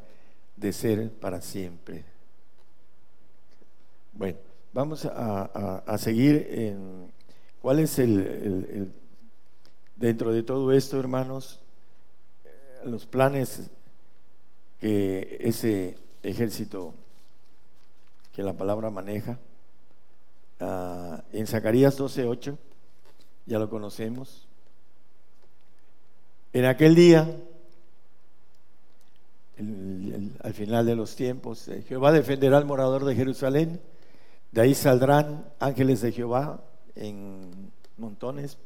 de 0.55 0.73
ser 0.73 1.11
para 1.11 1.41
siempre. 1.41 2.05
Bueno, 4.13 4.37
vamos 4.73 5.05
a, 5.05 5.97
seguir 5.97 6.47
en 6.49 7.11
cuál 7.61 7.79
es 7.79 7.99
el 7.99 8.91
Dentro 9.95 10.33
de 10.33 10.43
todo 10.43 10.73
esto, 10.73 10.99
hermanos, 10.99 11.61
eh, 12.43 12.49
los 12.83 13.05
planes 13.05 13.69
que 14.79 15.37
ese 15.39 15.97
ejército 16.21 16.93
que 18.33 18.43
la 18.43 18.51
palabra 18.51 18.89
maneja, 18.89 19.39
ah, 20.59 21.23
en 21.31 21.47
Zacarías 21.47 21.97
12:8, 21.97 22.57
ya 23.45 23.57
lo 23.57 23.69
conocemos. 23.69 24.49
En 26.55 26.63
aquel 26.63 26.95
día, 26.95 27.29
al 29.57 30.53
final 30.53 30.85
de 30.85 30.95
los 30.95 31.17
tiempos, 31.17 31.67
eh, 31.67 31.83
Jehová 31.85 32.13
defenderá 32.13 32.57
al 32.57 32.63
morador 32.63 33.03
de 33.03 33.13
Jerusalén, 33.13 33.81
de 34.53 34.61
ahí 34.61 34.73
saldrán 34.73 35.51
ángeles 35.59 35.99
de 35.99 36.13
Jehová 36.13 36.63
en 36.95 37.73
montones 37.97 38.57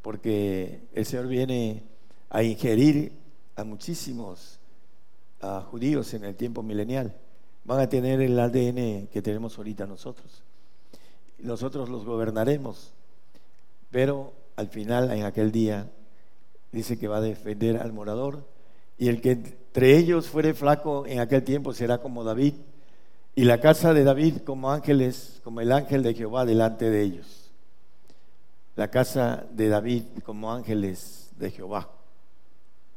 porque 0.00 0.80
el 0.94 1.04
Señor 1.04 1.26
viene 1.26 1.82
a 2.30 2.42
ingerir 2.42 3.12
a 3.54 3.64
muchísimos 3.64 4.58
judíos 5.70 6.14
en 6.14 6.24
el 6.24 6.36
tiempo 6.36 6.62
milenial. 6.62 7.14
Van 7.64 7.80
a 7.80 7.88
tener 7.90 8.22
el 8.22 8.40
ADN 8.40 9.08
que 9.08 9.20
tenemos 9.22 9.58
ahorita 9.58 9.84
nosotros. 9.84 10.42
Nosotros 11.40 11.90
los 11.90 12.06
gobernaremos, 12.06 12.94
pero 13.90 14.32
al 14.56 14.68
final, 14.68 15.10
en 15.10 15.24
aquel 15.24 15.52
día, 15.52 15.90
dice 16.76 16.98
que 16.98 17.08
va 17.08 17.16
a 17.16 17.20
defender 17.20 17.78
al 17.78 17.92
morador, 17.92 18.46
y 18.98 19.08
el 19.08 19.20
que 19.20 19.32
entre 19.32 19.96
ellos 19.96 20.28
fuere 20.28 20.54
flaco 20.54 21.06
en 21.06 21.20
aquel 21.20 21.42
tiempo 21.42 21.72
será 21.72 21.98
como 21.98 22.22
David, 22.22 22.54
y 23.34 23.44
la 23.44 23.60
casa 23.60 23.92
de 23.92 24.04
David 24.04 24.38
como 24.44 24.70
ángeles, 24.70 25.40
como 25.44 25.60
el 25.60 25.72
ángel 25.72 26.02
de 26.02 26.14
Jehová 26.14 26.44
delante 26.44 26.88
de 26.88 27.02
ellos 27.02 27.46
la 28.76 28.90
casa 28.90 29.46
de 29.50 29.68
David 29.68 30.04
como 30.22 30.52
ángeles 30.52 31.30
de 31.38 31.50
Jehová. 31.50 31.90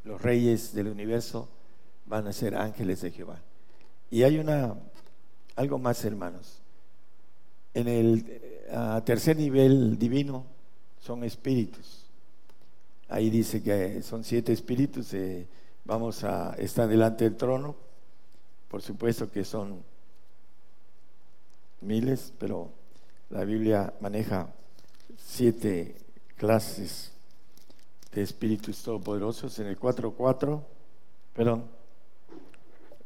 Los 0.04 0.22
reyes 0.22 0.74
del 0.74 0.88
universo 0.88 1.48
van 2.06 2.28
a 2.28 2.34
ser 2.34 2.56
ángeles 2.56 3.02
de 3.02 3.12
Jehová. 3.12 3.40
Y 4.12 4.24
hay 4.24 4.38
una 4.38 4.76
algo 5.56 5.80
más, 5.80 6.04
hermanos. 6.04 6.62
En 7.74 7.88
el 7.88 9.04
tercer 9.06 9.38
nivel 9.38 9.98
divino 9.98 10.46
son 11.00 11.24
espíritus. 11.24 11.99
Ahí 13.10 13.30
dice 13.30 13.62
que 13.62 14.02
son 14.04 14.24
siete 14.24 14.54
espíritus. 14.54 15.14
Eh, 15.14 15.48
vamos 15.84 16.24
a 16.24 16.54
estar 16.54 16.88
delante 16.88 17.26
del 17.26 17.36
trono. 17.36 17.76
Por 18.68 18.82
supuesto 18.82 19.30
que 19.32 19.44
son 19.44 19.84
miles, 21.82 22.34
pero 22.38 22.72
la 23.30 23.44
Biblia 23.44 23.94
maneja 24.00 24.54
siete 25.18 25.96
clases 26.38 27.12
de 28.12 28.22
espíritus 28.22 28.84
todopoderosos 28.84 29.58
en 29.60 29.68
el 29.68 29.80
4.4, 29.80 30.64
perdón, 31.34 31.66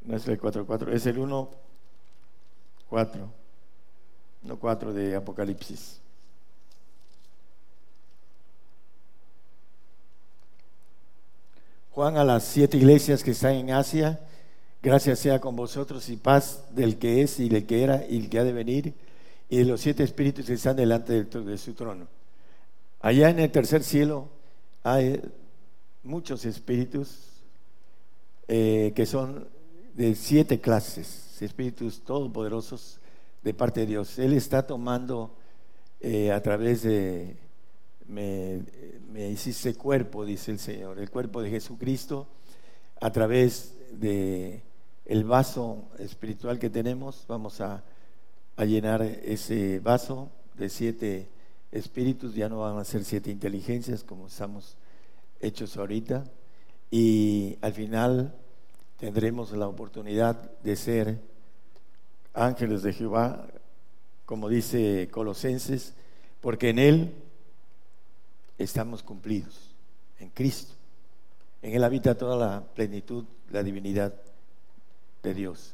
no 0.03 0.15
es 0.15 0.27
el 0.27 0.39
4.4, 0.39 0.93
es 0.93 1.05
el 1.05 1.17
1.4, 1.17 3.27
no 4.43 4.59
4 4.59 4.93
de 4.93 5.15
Apocalipsis. 5.15 6.02
Juan 11.93 12.17
a 12.17 12.23
las 12.23 12.45
siete 12.45 12.77
iglesias 12.77 13.23
que 13.23 13.29
están 13.29 13.53
en 13.53 13.69
Asia, 13.69 14.19
gracias 14.81 15.19
sea 15.19 15.39
con 15.39 15.55
vosotros 15.55 16.09
y 16.09 16.17
paz 16.17 16.63
del 16.71 16.97
que 16.97 17.21
es 17.21 17.39
y 17.39 17.49
del 17.49 17.67
que 17.67 17.83
era 17.83 18.03
y 18.09 18.17
el 18.17 18.29
que 18.31 18.39
ha 18.39 18.43
de 18.43 18.51
venir 18.51 18.95
y 19.47 19.63
los 19.63 19.81
siete 19.81 20.03
espíritus 20.03 20.47
que 20.47 20.53
están 20.53 20.75
delante 20.75 21.23
de 21.23 21.57
su 21.59 21.73
trono. 21.75 22.07
Allá 22.99 23.29
en 23.29 23.37
el 23.37 23.51
tercer 23.51 23.83
cielo 23.83 24.27
hay 24.81 25.21
muchos 26.01 26.45
espíritus 26.45 27.27
eh, 28.47 28.91
que 28.95 29.05
son 29.05 29.47
de 29.93 30.15
siete 30.15 30.59
clases, 30.59 31.39
espíritus 31.43 32.03
todopoderosos 32.03 32.97
de 33.43 33.53
parte 33.53 33.81
de 33.81 33.85
Dios. 33.85 34.17
Él 34.17 34.33
está 34.33 34.65
tomando 34.65 35.35
eh, 35.99 36.31
a 36.31 36.41
través 36.41 36.81
de, 36.81 37.37
me, 38.13 38.61
me 39.11 39.29
hiciste 39.29 39.75
cuerpo, 39.75 40.25
dice 40.25 40.51
el 40.51 40.59
Señor, 40.59 40.99
el 40.99 41.09
cuerpo 41.09 41.41
de 41.41 41.49
Jesucristo, 41.49 42.27
a 43.01 43.11
través 43.11 43.75
de 43.91 44.61
el 45.05 45.23
vaso 45.23 45.89
espiritual 45.99 46.59
que 46.59 46.69
tenemos, 46.69 47.25
vamos 47.27 47.59
a 47.59 47.83
a 48.55 48.65
llenar 48.65 49.01
ese 49.01 49.79
vaso 49.79 50.29
de 50.55 50.69
siete 50.69 51.27
espíritus, 51.71 52.35
ya 52.35 52.49
no 52.49 52.59
van 52.59 52.77
a 52.77 52.83
ser 52.83 53.03
siete 53.03 53.31
inteligencias 53.31 54.03
como 54.03 54.27
estamos 54.27 54.75
hechos 55.39 55.75
ahorita, 55.75 56.23
y 56.91 57.57
al 57.61 57.73
final 57.73 58.35
tendremos 58.99 59.51
la 59.53 59.67
oportunidad 59.67 60.35
de 60.61 60.75
ser 60.75 61.19
ángeles 62.33 62.83
de 62.83 62.93
Jehová, 62.93 63.47
como 64.25 64.49
dice 64.49 65.09
Colosenses, 65.11 65.93
porque 66.39 66.69
en 66.69 66.79
Él 66.79 67.13
estamos 68.57 69.03
cumplidos, 69.03 69.73
en 70.19 70.29
Cristo. 70.29 70.73
En 71.61 71.73
Él 71.73 71.83
habita 71.83 72.15
toda 72.15 72.35
la 72.35 72.61
plenitud, 72.61 73.25
la 73.51 73.63
divinidad 73.63 74.13
de 75.21 75.33
Dios. 75.33 75.73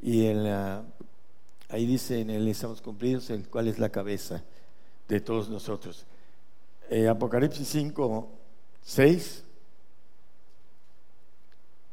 Y 0.00 0.26
Ahí 1.70 1.84
dice 1.84 2.20
en 2.20 2.30
él 2.30 2.48
estamos 2.48 2.80
cumplidos, 2.80 3.28
el 3.28 3.46
cual 3.48 3.68
es 3.68 3.78
la 3.78 3.90
cabeza 3.90 4.42
de 5.06 5.20
todos 5.20 5.50
nosotros. 5.50 6.06
Eh, 6.88 7.06
Apocalipsis 7.06 7.68
5, 7.68 8.30
6. 8.82 9.44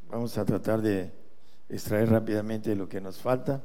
Vamos 0.09 0.37
a 0.37 0.45
tratar 0.45 0.81
de 0.81 1.11
extraer 1.67 2.09
rápidamente 2.09 2.73
lo 2.73 2.87
que 2.87 3.01
nos 3.01 3.17
falta. 3.17 3.61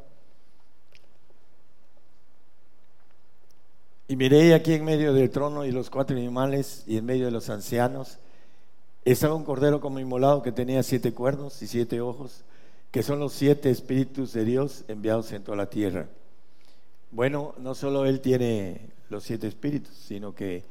Y 4.10 4.16
miré 4.16 4.54
aquí 4.54 4.72
en 4.72 4.84
medio 4.84 5.12
del 5.14 5.30
trono 5.30 5.64
y 5.64 5.70
los 5.70 5.88
cuatro 5.88 6.16
animales 6.16 6.82
y 6.88 6.96
en 6.96 7.04
medio 7.04 7.26
de 7.26 7.30
los 7.30 7.48
ancianos 7.48 8.18
estaba 9.04 9.36
un 9.36 9.44
cordero 9.44 9.80
como 9.80 10.00
inmolado 10.00 10.42
que 10.42 10.50
tenía 10.50 10.82
siete 10.82 11.14
cuernos 11.14 11.62
y 11.62 11.68
siete 11.68 12.00
ojos 12.00 12.42
que 12.90 13.04
son 13.04 13.20
los 13.20 13.32
siete 13.32 13.70
espíritus 13.70 14.32
de 14.32 14.44
Dios 14.44 14.82
enviados 14.88 15.30
en 15.30 15.44
toda 15.44 15.56
la 15.56 15.70
tierra. 15.70 16.08
Bueno, 17.12 17.54
no 17.58 17.76
solo 17.76 18.04
Él 18.04 18.20
tiene 18.20 18.80
los 19.10 19.22
siete 19.22 19.46
espíritus, 19.46 19.94
sino 19.94 20.34
que 20.34 20.64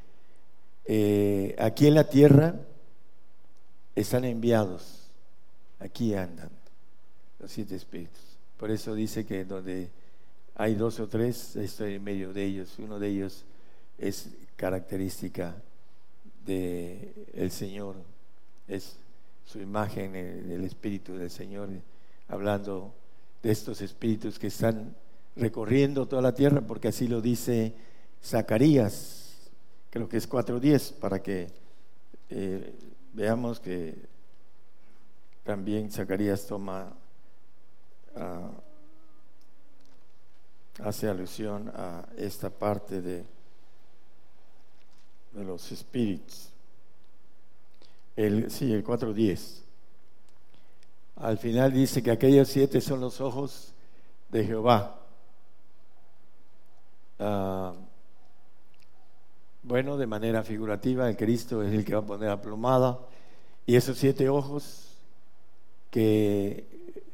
eh, 0.84 1.56
aquí 1.60 1.88
en 1.88 1.96
la 1.96 2.10
tierra 2.10 2.56
están 3.96 4.26
enviados, 4.26 5.12
aquí 5.80 6.14
andan 6.14 6.50
los 7.40 7.50
siete 7.50 7.78
espíritus. 7.78 8.20
Por 8.58 8.70
eso 8.70 8.94
dice 8.96 9.26
que 9.26 9.46
donde 9.46 9.88
hay 10.60 10.76
dos 10.76 11.00
o 11.00 11.08
tres, 11.08 11.56
estoy 11.56 11.94
en 11.96 12.04
medio 12.04 12.34
de 12.34 12.44
ellos. 12.44 12.76
Uno 12.80 13.00
de 13.00 13.08
ellos 13.08 13.46
es 13.98 14.28
característica 14.58 15.56
del 16.46 17.14
el 17.34 17.50
Señor, 17.50 17.96
es 18.68 18.98
su 19.46 19.62
imagen, 19.62 20.18
el, 20.18 20.66
Espíritu 20.66 21.16
del 21.16 21.30
Señor, 21.30 21.70
hablando 22.28 22.94
de 23.42 23.52
estos 23.52 23.80
espíritus 23.80 24.38
que 24.38 24.48
están 24.48 24.98
recorriendo 25.38 26.10
toda 26.10 26.22
la 26.22 26.34
tierra, 26.34 26.60
porque 26.60 26.90
así 26.90 27.08
lo 27.08 27.22
dice 27.22 27.74
Zacarías, 28.22 29.50
creo 29.90 30.10
que 30.10 30.18
es 30.18 30.30
4.10, 30.30 30.96
para 30.96 31.24
que 31.24 31.48
eh, 32.30 32.74
veamos 33.14 33.62
que 33.62 33.96
también 35.46 35.90
Zacarías 35.90 36.46
toma, 36.48 36.92
ah, 38.18 38.52
hace 40.84 41.08
alusión 41.08 41.72
a 41.76 42.06
esta 42.18 42.50
parte 42.50 43.02
de, 43.02 43.26
de 45.34 45.44
los 45.44 45.72
espíritus. 45.72 46.50
El, 48.16 48.52
sí, 48.52 48.74
el 48.74 48.84
4.10. 48.84 49.62
Al 51.18 51.38
final 51.38 51.74
dice 51.74 52.02
que 52.02 52.12
aquellos 52.12 52.48
siete 52.48 52.82
son 52.82 53.02
los 53.02 53.20
ojos 53.20 53.74
de 54.30 54.46
Jehová. 54.46 55.00
Ah, 57.20 57.74
bueno, 59.64 59.98
de 59.98 60.08
manera 60.08 60.44
figurativa, 60.44 61.10
el 61.10 61.18
Cristo 61.18 61.62
es 61.62 61.74
el 61.74 61.84
que 61.84 61.94
va 61.94 62.00
a 62.00 62.06
poner 62.06 62.30
la 62.30 62.42
plomada. 62.42 63.00
Y 63.66 63.76
esos 63.76 63.98
siete 63.98 64.30
ojos 64.30 64.96
que 65.92 66.66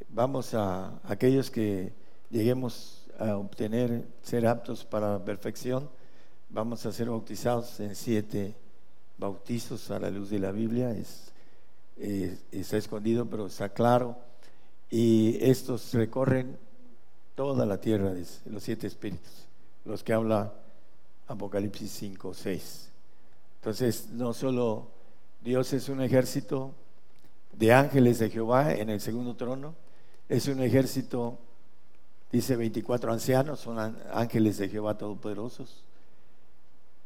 vamos 0.10 0.54
a 0.54 1.00
aquellos 1.04 1.50
que 1.50 1.92
lleguemos 2.30 3.05
a 3.20 3.38
obtener, 3.38 4.06
ser 4.22 4.48
aptos 4.48 4.86
para 4.86 5.14
la 5.14 5.24
perfección, 5.24 5.90
vamos 6.50 6.86
a 6.86 6.92
ser 6.92 7.10
bautizados 7.10 7.80
en 7.80 7.96
siete 7.96 8.56
bautizos 9.18 9.92
a 9.92 10.00
la 10.00 10.10
luz 10.10 10.30
de 10.30 10.40
la 10.40 10.52
Biblia. 10.52 10.92
Es, 10.92 11.32
está 12.52 12.78
escondido, 12.78 13.26
pero 13.26 13.48
está 13.48 13.70
claro. 13.70 14.18
Y 14.90 15.38
estos 15.42 15.94
recorren 15.94 16.58
toda 17.36 17.66
la 17.66 17.80
tierra, 17.80 18.14
los 18.46 18.64
siete 18.64 18.88
espíritus, 18.88 19.48
los 19.84 20.04
que 20.04 20.14
habla 20.14 20.54
Apocalipsis 21.28 21.92
5, 21.92 22.34
6. 22.34 22.90
Entonces, 23.60 24.10
no 24.12 24.34
solo 24.34 24.88
Dios 25.42 25.74
es 25.74 25.90
un 25.90 26.02
ejército 26.02 26.74
de 27.52 27.74
ángeles 27.74 28.20
de 28.20 28.30
Jehová 28.30 28.74
en 28.74 28.90
el 28.90 29.02
segundo 29.02 29.36
trono, 29.36 29.76
es 30.30 30.48
un 30.48 30.62
ejército, 30.62 31.38
dice 32.32 32.56
24 32.56 33.12
ancianos, 33.12 33.60
son 33.60 33.98
ángeles 34.12 34.58
de 34.58 34.70
Jehová 34.70 34.98
todopoderosos. 34.98 35.84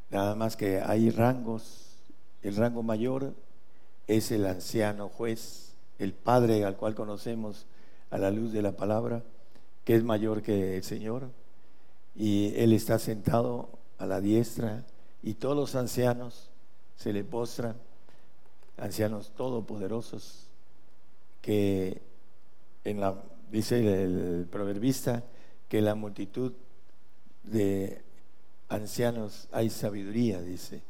Nada 0.10 0.36
más 0.36 0.56
que 0.56 0.82
hay 0.82 1.10
rangos, 1.12 1.96
el 2.42 2.56
rango 2.56 2.84
mayor 2.84 3.34
es 4.08 4.32
el 4.32 4.46
anciano 4.46 5.10
juez, 5.10 5.74
el 6.00 6.14
Padre 6.14 6.66
al 6.66 6.78
cual 6.78 6.96
conocemos 6.96 7.66
a 8.10 8.18
la 8.18 8.32
luz 8.32 8.52
de 8.52 8.62
la 8.62 8.72
palabra, 8.72 9.24
que 9.86 9.96
es 9.96 10.04
mayor 10.04 10.42
que 10.42 10.78
el 10.78 10.84
Señor, 10.84 11.30
y 12.16 12.54
Él 12.56 12.74
está 12.74 12.98
sentado 12.98 13.70
a 13.98 14.06
la 14.06 14.20
diestra 14.22 14.84
y 15.22 15.36
todos 15.36 15.56
los 15.56 15.76
ancianos 15.76 16.50
se 16.96 17.14
le 17.14 17.24
postran, 17.24 17.76
ancianos 18.78 19.32
todopoderosos, 19.36 20.48
que 21.42 22.02
en 22.84 23.00
la, 23.00 23.16
dice 23.52 24.04
el, 24.04 24.48
proverbista, 24.50 25.24
que 25.68 25.82
la 25.82 25.96
multitud 25.96 26.54
de 27.44 28.02
ancianos 28.68 29.48
hay 29.52 29.70
sabiduría, 29.70 30.42
dice. 30.42 30.82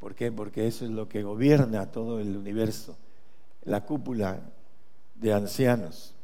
¿Por 0.00 0.14
qué? 0.14 0.30
Porque 0.30 0.66
eso 0.66 0.84
es 0.84 0.90
lo 0.90 1.08
que 1.08 1.22
gobierna 1.22 1.90
todo 1.90 2.20
el 2.20 2.36
universo, 2.36 2.96
la 3.64 3.84
cúpula 3.84 4.40
de 5.14 5.32
ancianos. 5.32 6.14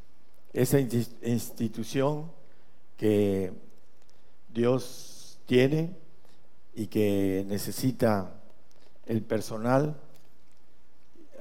Esa 0.52 0.78
institución 0.78 2.30
que 2.96 3.52
Dios 4.52 5.38
tiene 5.46 5.96
y 6.74 6.86
que 6.86 7.44
necesita 7.48 8.34
el 9.06 9.22
personal. 9.22 9.96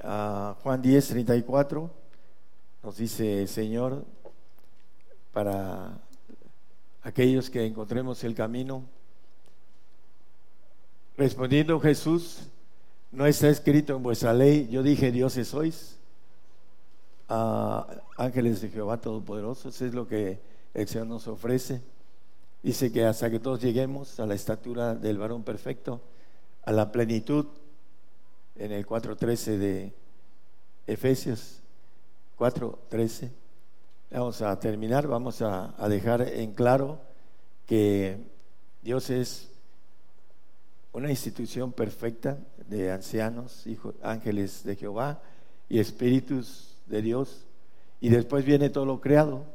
Juan 0.02 0.82
10, 0.82 1.08
34 1.08 1.90
nos 2.82 2.96
dice, 2.96 3.46
Señor, 3.46 4.04
para 5.32 5.98
aquellos 7.02 7.50
que 7.50 7.66
encontremos 7.66 8.22
el 8.24 8.34
camino, 8.34 8.84
respondiendo 11.16 11.80
Jesús, 11.80 12.48
no 13.10 13.26
está 13.26 13.48
escrito 13.48 13.96
en 13.96 14.02
vuestra 14.02 14.32
ley, 14.32 14.68
yo 14.70 14.82
dije, 14.82 15.10
dioses 15.12 15.48
sois, 15.48 15.98
ángeles 18.16 18.60
de 18.60 18.68
Jehová 18.68 19.00
Todopoderoso, 19.00 19.70
eso 19.70 19.86
es 19.86 19.94
lo 19.94 20.06
que 20.06 20.40
el 20.74 20.86
Señor 20.86 21.06
nos 21.06 21.26
ofrece. 21.28 21.82
Dice 22.62 22.92
que 22.92 23.04
hasta 23.04 23.30
que 23.30 23.40
todos 23.40 23.60
lleguemos 23.60 24.20
a 24.20 24.26
la 24.26 24.34
estatura 24.34 24.94
del 24.94 25.18
varón 25.18 25.42
perfecto, 25.42 26.00
a 26.64 26.72
la 26.72 26.92
plenitud, 26.92 27.46
en 28.56 28.70
el 28.70 28.86
4.13 28.86 29.56
de 29.56 29.92
Efesios 30.86 31.60
4.13. 32.38 33.30
Vamos 34.14 34.42
a 34.42 34.60
terminar, 34.60 35.06
vamos 35.06 35.40
a, 35.40 35.74
dejar 35.88 36.20
en 36.20 36.52
claro 36.52 37.00
que 37.64 38.18
Dios 38.82 39.08
es 39.08 39.50
una 40.92 41.08
institución 41.08 41.72
perfecta 41.72 42.36
de 42.68 42.92
ancianos, 42.92 43.66
hijos, 43.66 43.94
ángeles 44.02 44.64
de 44.64 44.76
Jehová 44.76 45.22
y 45.66 45.78
espíritus 45.78 46.76
de 46.84 47.00
Dios. 47.00 47.46
Y 48.02 48.10
después 48.10 48.44
viene 48.44 48.68
todo 48.68 48.84
lo 48.84 49.00
creado, 49.00 49.46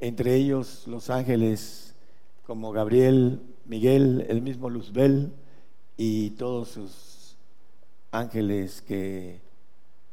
entre 0.00 0.34
ellos 0.34 0.86
los 0.86 1.08
ángeles 1.08 1.94
como 2.46 2.72
Gabriel, 2.72 3.40
Miguel, 3.64 4.26
el 4.28 4.42
mismo 4.42 4.68
Luzbel 4.68 5.32
y 5.96 6.32
todos 6.32 6.68
sus 6.68 7.36
ángeles 8.10 8.82
que 8.82 9.40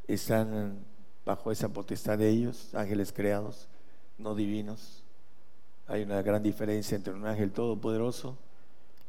están 0.07 0.92
bajo 1.25 1.51
esa 1.51 1.69
potestad 1.69 2.17
de 2.17 2.29
ellos, 2.29 2.73
ángeles 2.73 3.13
creados, 3.13 3.67
no 4.17 4.35
divinos. 4.35 5.03
Hay 5.87 6.03
una 6.03 6.21
gran 6.21 6.43
diferencia 6.43 6.95
entre 6.95 7.13
un 7.13 7.25
ángel 7.25 7.51
todopoderoso 7.51 8.37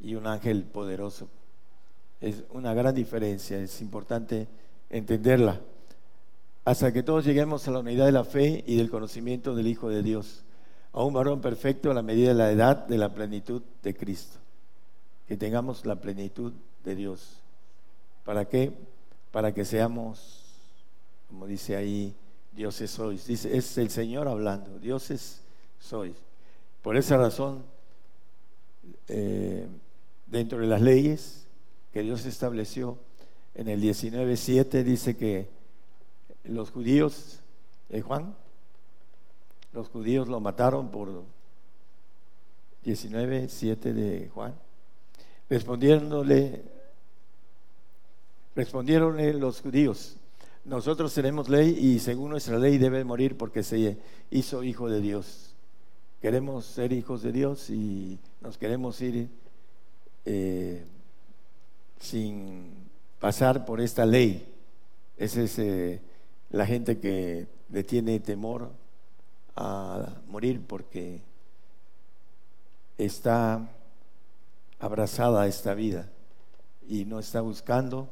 y 0.01 0.15
un 0.15 0.27
ángel 0.27 0.65
poderoso. 0.65 1.29
Es 2.21 2.45
una 2.51 2.75
gran 2.75 2.95
diferencia, 2.95 3.59
es 3.59 3.81
importante 3.81 4.49
entenderla. 4.91 5.61
Hasta 6.65 6.93
que 6.93 7.03
todos 7.03 7.25
lleguemos 7.25 7.69
a 7.69 7.71
la 7.71 7.81
unidad 7.81 8.07
de 8.07 8.13
la 8.13 8.25
fe 8.25 8.65
y 8.67 8.77
del 8.77 8.91
conocimiento 8.91 9.55
del 9.55 9.67
Hijo 9.67 9.89
de 9.89 10.03
Dios 10.03 10.45
a 10.93 11.03
un 11.03 11.13
varón 11.13 11.41
perfecto 11.41 11.91
a 11.91 11.95
la 11.95 12.03
medida 12.03 12.29
de 12.29 12.35
la 12.35 12.51
edad 12.51 12.87
de 12.87 12.97
la 12.97 13.13
plenitud 13.13 13.63
de 13.83 13.95
Cristo. 13.95 14.39
Que 15.27 15.37
tengamos 15.37 15.85
la 15.85 15.97
plenitud 15.97 16.53
de 16.85 16.95
Dios. 16.95 17.41
¿Para 18.25 18.47
qué? 18.47 18.73
Para 19.33 19.53
que 19.53 19.65
seamos, 19.65 20.44
como 21.35 21.49
dice 21.49 21.75
ahí, 21.75 22.15
dioses 22.53 22.93
sois. 22.93 23.27
Dice, 23.27 23.57
es 23.57 23.77
el 23.77 23.91
Señor 23.91 24.29
hablando, 24.29 24.79
dioses 24.79 25.43
sois. 25.81 26.15
Por 26.81 26.97
esa 26.97 27.17
razón, 27.17 27.65
eh, 29.09 29.67
dentro 30.29 30.61
de 30.61 30.69
las 30.69 30.81
leyes 30.81 31.45
que 31.93 32.03
Dios 32.03 32.25
estableció, 32.25 32.99
en 33.57 33.67
el 33.67 33.83
19.7 33.83 34.85
dice 34.85 35.17
que 35.17 35.49
los 36.45 36.71
judíos, 36.71 37.41
¿eh, 37.91 38.01
Juan? 38.01 38.37
Los 39.73 39.89
judíos 39.89 40.29
lo 40.29 40.39
mataron 40.39 40.93
por 40.93 41.25
19, 42.85 43.49
7 43.49 43.93
de 43.93 44.29
Juan. 44.29 44.55
Respondiéndole, 45.51 46.63
respondieronle 48.55 49.35
los 49.35 49.61
judíos, 49.61 50.19
nosotros 50.65 51.13
tenemos 51.13 51.49
ley 51.51 51.77
y 51.79 51.99
según 51.99 52.31
nuestra 52.31 52.59
ley 52.59 52.79
debe 52.79 53.05
morir 53.05 53.37
porque 53.37 53.63
se 53.63 53.99
hizo 54.31 54.65
hijo 54.65 54.89
de 54.89 55.01
Dios. 55.01 55.55
Queremos 56.23 56.65
ser 56.65 56.93
hijos 56.93 57.23
de 57.23 57.33
Dios 57.33 57.69
y 57.69 58.19
nos 58.41 58.57
queremos 58.57 58.99
ir 59.03 59.29
eh, 60.25 60.83
sin 62.01 62.73
pasar 63.21 63.67
por 63.67 63.81
esta 63.83 64.07
ley. 64.07 64.51
Esa 65.19 65.43
es 65.43 66.01
la 66.51 66.65
gente 66.65 66.99
que 66.99 67.47
le 67.69 67.85
tiene 67.85 68.19
temor 68.21 68.71
a 69.57 70.15
morir 70.29 70.63
porque 70.67 71.21
está 72.97 73.69
abrazada 74.81 75.43
a 75.43 75.47
esta 75.47 75.75
vida 75.75 76.09
y 76.89 77.05
no 77.05 77.19
está 77.19 77.43
buscando 77.43 78.09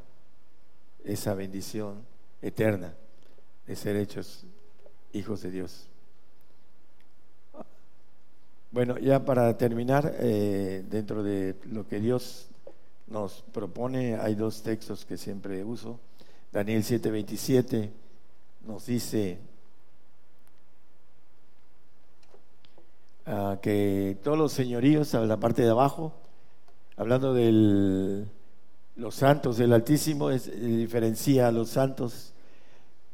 esa 1.05 1.32
bendición 1.34 2.11
eterna 2.43 2.95
de 3.66 3.76
ser 3.76 3.97
hechos 3.97 4.45
hijos 5.12 5.43
de 5.43 5.51
Dios. 5.51 5.88
Bueno, 8.72 8.99
ya 8.99 9.24
para 9.24 9.57
terminar, 9.59 10.14
eh, 10.18 10.82
dentro 10.88 11.22
de 11.22 11.57
lo 11.70 11.86
que 11.86 12.01
Dios 12.01 12.49
nos 13.07 13.43
propone, 13.53 14.16
hay 14.16 14.34
dos 14.34 14.62
textos 14.62 15.05
que 15.05 15.18
siempre 15.18 15.62
uso. 15.62 16.01
Daniel 16.51 16.82
7:27 16.82 17.90
nos 18.66 18.86
dice 18.86 19.38
ah, 23.26 23.59
que 23.61 24.18
todos 24.22 24.38
los 24.38 24.53
señoríos, 24.53 25.14
a 25.14 25.20
la 25.26 25.36
parte 25.36 25.62
de 25.62 25.70
abajo, 25.70 26.14
hablando 26.97 27.34
de 27.34 28.24
los 28.97 29.14
santos 29.14 29.59
del 29.59 29.74
Altísimo, 29.74 30.30
es, 30.30 30.49
eh, 30.49 30.53
diferencia 30.53 31.49
a 31.49 31.53
los 31.53 31.68
santos, 31.68 32.32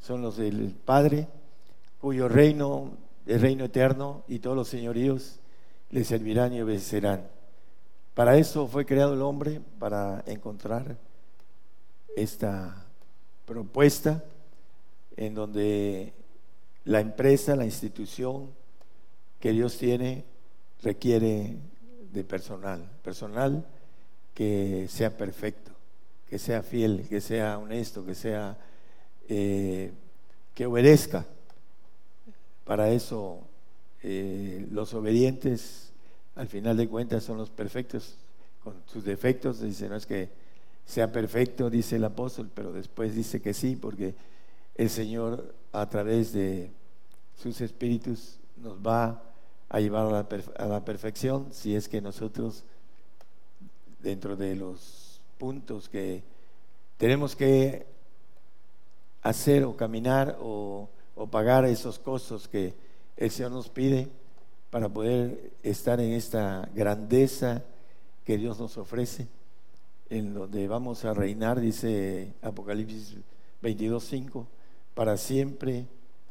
son 0.01 0.23
los 0.23 0.37
del 0.37 0.75
Padre, 0.85 1.29
cuyo 2.01 2.29
reino 2.29 2.93
es 3.27 3.41
reino 3.41 3.67
eterno 3.67 4.25
y 4.27 4.39
todos 4.39 4.57
los 4.57 4.69
señoríos 4.69 5.39
le 5.91 6.03
servirán 6.03 6.55
y 6.55 6.63
obedecerán. 6.63 7.29
Para 8.15 8.37
eso 8.37 8.67
fue 8.67 8.87
creado 8.87 9.15
el 9.15 9.23
hombre, 9.23 9.61
para 9.79 10.25
encontrar 10.27 10.97
esta 12.17 12.87
propuesta 13.45 14.25
en 15.17 15.35
donde 15.35 16.13
la 16.85 17.01
empresa, 17.01 17.55
la 17.55 17.65
institución 17.65 18.51
que 19.39 19.53
Dios 19.53 19.77
tiene 19.77 20.25
requiere 20.83 21.57
de 22.13 22.25
personal, 22.25 22.91
personal 23.03 23.67
que 24.35 24.87
sea 24.89 25.17
perfecto, 25.17 25.73
que 26.29 26.39
sea 26.39 26.63
fiel, 26.63 27.07
que 27.09 27.21
sea 27.21 27.59
honesto, 27.59 28.05
que 28.05 28.15
sea 28.15 28.57
eh, 29.29 29.93
que 30.55 30.67
obedezca. 30.67 31.27
Para 32.65 32.91
eso 32.91 33.41
eh, 34.03 34.67
los 34.71 34.95
obedientes, 34.95 35.93
al 36.35 36.49
final 36.49 36.77
de 36.77 36.89
cuentas, 36.89 37.25
son 37.25 37.39
los 37.39 37.51
perfectos, 37.51 38.17
con 38.63 38.75
sus 38.87 39.05
defectos. 39.05 39.61
Dice, 39.61 39.89
no 39.89 39.97
es 39.97 40.07
que 40.07 40.31
sea 40.87 41.13
perfecto, 41.13 41.71
dice 41.71 41.97
el 41.97 42.05
apóstol, 42.05 42.51
pero 42.55 42.73
después 42.73 43.15
dice 43.15 43.41
que 43.41 43.55
sí, 43.55 43.77
porque 43.77 44.15
el 44.75 44.89
Señor, 44.89 45.55
a 45.73 45.89
través 45.89 46.33
de 46.33 46.71
sus 47.37 47.61
espíritus, 47.61 48.39
nos 48.57 48.79
va 48.79 49.23
a 49.69 49.81
llevar 49.81 50.07
a 50.07 50.11
la, 50.11 50.29
a 50.57 50.67
la 50.67 50.85
perfección 50.85 51.49
si 51.53 51.77
es 51.77 51.89
que 51.89 52.01
nosotros, 52.01 52.65
dentro 54.01 54.37
de 54.37 54.57
los 54.57 55.21
puntos 55.37 55.89
que 55.89 56.23
tenemos 56.97 57.37
que 57.37 57.87
hacer 59.23 59.65
o 59.65 59.77
caminar 59.77 60.39
o, 60.41 60.89
pagar 61.31 61.65
esos 61.65 61.99
costos 61.99 62.47
que 62.47 62.75
el 63.17 63.31
Señor 63.31 63.51
nos 63.51 63.69
pide 63.69 64.09
para 64.71 64.89
poder 64.89 65.51
estar 65.63 66.01
en 66.01 66.13
esta 66.13 66.69
grandeza 66.75 67.65
que 68.25 68.39
Dios 68.39 68.61
nos 68.61 68.79
ofrece, 68.79 69.27
en 70.11 70.33
donde 70.33 70.69
vamos 70.69 71.05
a 71.05 71.15
reinar, 71.15 71.61
dice 71.61 72.33
Apocalipsis 72.41 73.17
22.5, 73.63 74.47
para 74.95 75.17
siempre, 75.17 75.87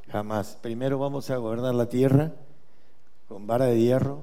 jamás. 0.10 0.58
Primero 0.62 0.98
vamos 1.00 1.30
a 1.30 1.38
gobernar 1.38 1.76
la 1.76 1.90
tierra 1.90 2.34
con 3.28 3.46
vara 3.46 3.66
de 3.66 3.80
hierro 3.80 4.22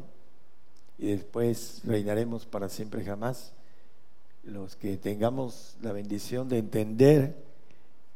y 0.99 1.09
después 1.09 1.83
reinaremos 1.85 2.47
para 2.47 2.69
siempre, 2.69 3.05
jamás. 3.05 3.53
Los 4.45 4.77
que 4.77 4.97
tengamos 4.97 5.77
la 5.83 5.93
bendición 5.93 6.49
de 6.49 6.59
entender 6.59 7.43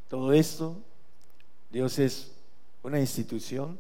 todo 0.09 0.33
esto, 0.33 0.77
Dios 1.71 1.99
es 1.99 2.33
una 2.83 2.99
institución 2.99 3.79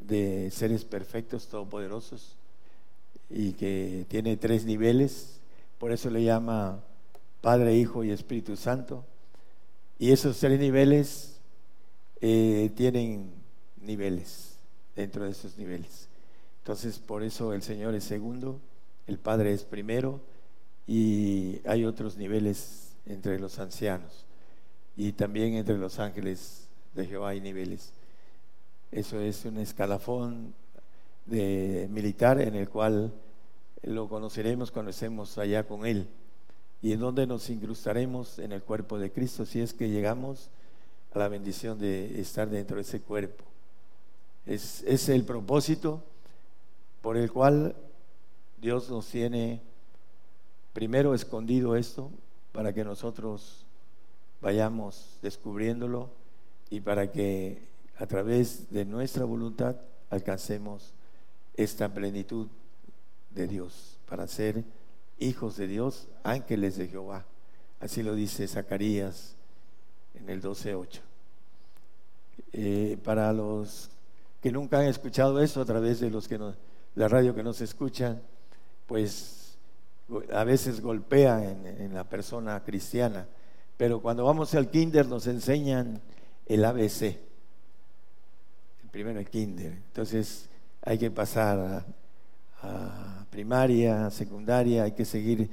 de 0.00 0.50
seres 0.50 0.84
perfectos, 0.84 1.48
todopoderosos, 1.48 2.36
y 3.30 3.52
que 3.52 4.06
tiene 4.08 4.36
tres 4.36 4.64
niveles, 4.64 5.40
por 5.78 5.92
eso 5.92 6.10
le 6.10 6.24
llama 6.24 6.82
Padre, 7.40 7.76
Hijo 7.76 8.04
y 8.04 8.10
Espíritu 8.10 8.56
Santo. 8.56 9.04
Y 9.98 10.12
esos 10.12 10.38
tres 10.38 10.58
niveles 10.58 11.36
eh, 12.20 12.70
tienen 12.74 13.32
niveles 13.80 14.56
dentro 14.96 15.24
de 15.24 15.30
esos 15.30 15.56
niveles. 15.58 16.08
Entonces, 16.62 16.98
por 16.98 17.22
eso 17.22 17.52
el 17.52 17.62
Señor 17.62 17.94
es 17.94 18.04
segundo, 18.04 18.60
el 19.06 19.18
Padre 19.18 19.52
es 19.52 19.64
primero, 19.64 20.20
y 20.86 21.60
hay 21.66 21.84
otros 21.84 22.16
niveles 22.16 22.94
entre 23.06 23.38
los 23.38 23.58
ancianos. 23.58 24.24
Y 24.96 25.12
también 25.12 25.54
entre 25.54 25.76
los 25.76 25.98
ángeles 25.98 26.68
de 26.94 27.06
Jehová 27.06 27.30
hay 27.30 27.40
niveles. 27.40 27.92
Eso 28.92 29.18
es 29.20 29.44
un 29.44 29.58
escalafón 29.58 30.54
de 31.26 31.88
militar 31.90 32.40
en 32.40 32.54
el 32.54 32.68
cual 32.68 33.12
lo 33.82 34.08
conoceremos 34.08 34.70
cuando 34.70 34.90
estemos 34.90 35.36
allá 35.38 35.66
con 35.66 35.84
Él 35.86 36.06
y 36.84 36.92
en 36.92 37.00
donde 37.00 37.26
nos 37.26 37.48
incrustaremos 37.48 38.38
en 38.38 38.52
el 38.52 38.62
cuerpo 38.62 38.98
de 38.98 39.10
Cristo 39.10 39.46
si 39.46 39.60
es 39.60 39.72
que 39.72 39.88
llegamos 39.88 40.50
a 41.14 41.18
la 41.18 41.28
bendición 41.28 41.78
de 41.78 42.20
estar 42.20 42.48
dentro 42.48 42.76
de 42.76 42.82
ese 42.82 43.00
cuerpo. 43.00 43.42
Es, 44.46 44.82
es 44.82 45.08
el 45.08 45.24
propósito 45.24 46.02
por 47.00 47.16
el 47.16 47.32
cual 47.32 47.74
Dios 48.60 48.90
nos 48.90 49.06
tiene 49.08 49.60
primero 50.74 51.14
escondido 51.14 51.74
esto 51.74 52.10
para 52.52 52.72
que 52.72 52.84
nosotros 52.84 53.63
vayamos 54.44 55.18
descubriéndolo 55.22 56.10
y 56.68 56.80
para 56.80 57.10
que 57.10 57.66
a 57.96 58.06
través 58.06 58.70
de 58.70 58.84
nuestra 58.84 59.24
voluntad 59.24 59.76
alcancemos 60.10 60.92
esta 61.54 61.88
plenitud 61.88 62.48
de 63.30 63.46
Dios, 63.46 63.98
para 64.06 64.28
ser 64.28 64.62
hijos 65.18 65.56
de 65.56 65.66
Dios, 65.66 66.08
ángeles 66.24 66.76
de 66.76 66.88
Jehová. 66.88 67.24
Así 67.80 68.02
lo 68.02 68.14
dice 68.14 68.46
Zacarías 68.46 69.34
en 70.12 70.28
el 70.28 70.42
12.8. 70.42 71.00
Eh, 72.52 72.98
para 73.02 73.32
los 73.32 73.88
que 74.42 74.52
nunca 74.52 74.80
han 74.80 74.86
escuchado 74.86 75.40
eso 75.40 75.62
a 75.62 75.64
través 75.64 76.00
de 76.00 76.10
los 76.10 76.28
que 76.28 76.38
la 76.96 77.08
radio 77.08 77.34
que 77.34 77.42
nos 77.42 77.62
escuchan, 77.62 78.20
pues 78.86 79.56
a 80.34 80.44
veces 80.44 80.82
golpea 80.82 81.42
en 81.50 81.94
la 81.94 82.04
persona 82.04 82.62
cristiana. 82.62 83.26
Pero 83.76 84.00
cuando 84.00 84.24
vamos 84.24 84.54
al 84.54 84.70
kinder 84.70 85.06
nos 85.06 85.26
enseñan 85.26 86.00
el 86.46 86.64
ABC 86.64 87.16
primero 88.94 89.18
el 89.18 89.28
kinder. 89.28 89.72
Entonces 89.72 90.48
hay 90.80 90.98
que 90.98 91.10
pasar 91.10 91.84
a, 92.62 93.26
primaria, 93.28 94.08
secundaria, 94.10 94.84
hay 94.84 94.92
que 94.92 95.04
seguir, 95.04 95.50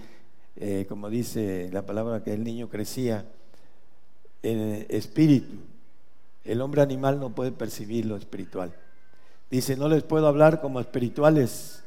eh, 0.56 0.86
como 0.88 1.10
dice 1.10 1.68
la 1.74 1.84
palabra, 1.84 2.24
que 2.24 2.32
el 2.36 2.44
niño 2.44 2.70
crecía 2.70 3.26
en 4.44 4.86
espíritu. 4.90 5.56
El 6.46 6.62
hombre 6.62 6.84
animal 6.84 7.20
no 7.20 7.34
puede 7.34 7.52
percibir 7.52 8.06
lo 8.06 8.16
espiritual. 8.16 8.76
Dice, 9.50 9.76
no 9.76 9.90
les 9.90 10.04
puedo 10.04 10.28
hablar 10.28 10.62
como 10.62 10.80
espirituales, 10.80 11.84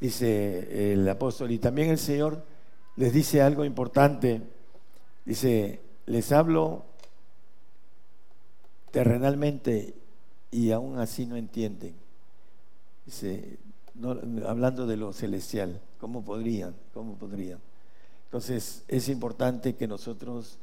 dice 0.00 0.94
el 0.94 1.06
apóstol. 1.10 1.50
Y 1.50 1.58
también 1.58 1.90
el 1.90 1.98
Señor 1.98 2.42
les 2.96 3.12
dice 3.12 3.42
algo 3.42 3.66
importante. 3.66 4.40
Dice, 5.30 5.78
les 6.06 6.32
hablo 6.32 6.82
terrenalmente 8.90 9.94
y 10.50 10.72
aún 10.72 10.98
así 10.98 11.24
no 11.24 11.36
entienden. 11.36 11.94
hablando 14.44 14.88
de 14.88 14.96
lo 14.96 15.12
celestial, 15.12 15.80
¿cómo 16.00 16.24
podrían? 16.24 16.74
¿Cómo 16.92 17.14
podrían? 17.14 17.60
Entonces 18.24 18.82
es 18.88 19.08
importante 19.08 19.76
que 19.76 19.86
nosotros 19.86 20.58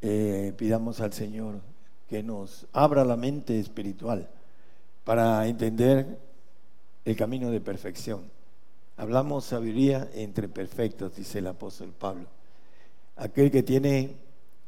eh, 0.00 0.54
pidamos 0.56 1.00
al 1.02 1.12
Señor 1.12 1.60
que 2.08 2.22
nos 2.22 2.66
abra 2.72 3.04
la 3.04 3.16
mente 3.16 3.60
espiritual 3.60 4.30
para 5.04 5.46
entender 5.46 6.18
el 7.04 7.16
camino 7.16 7.50
de 7.50 7.60
perfección. 7.60 8.22
Hablamos 8.96 9.44
sabiduría 9.44 10.08
entre 10.14 10.48
perfectos, 10.48 11.16
dice 11.16 11.40
el 11.40 11.48
apóstol 11.48 11.92
Pablo. 11.92 12.37
Aquel 13.18 13.50
que 13.50 13.62
tiene 13.62 14.16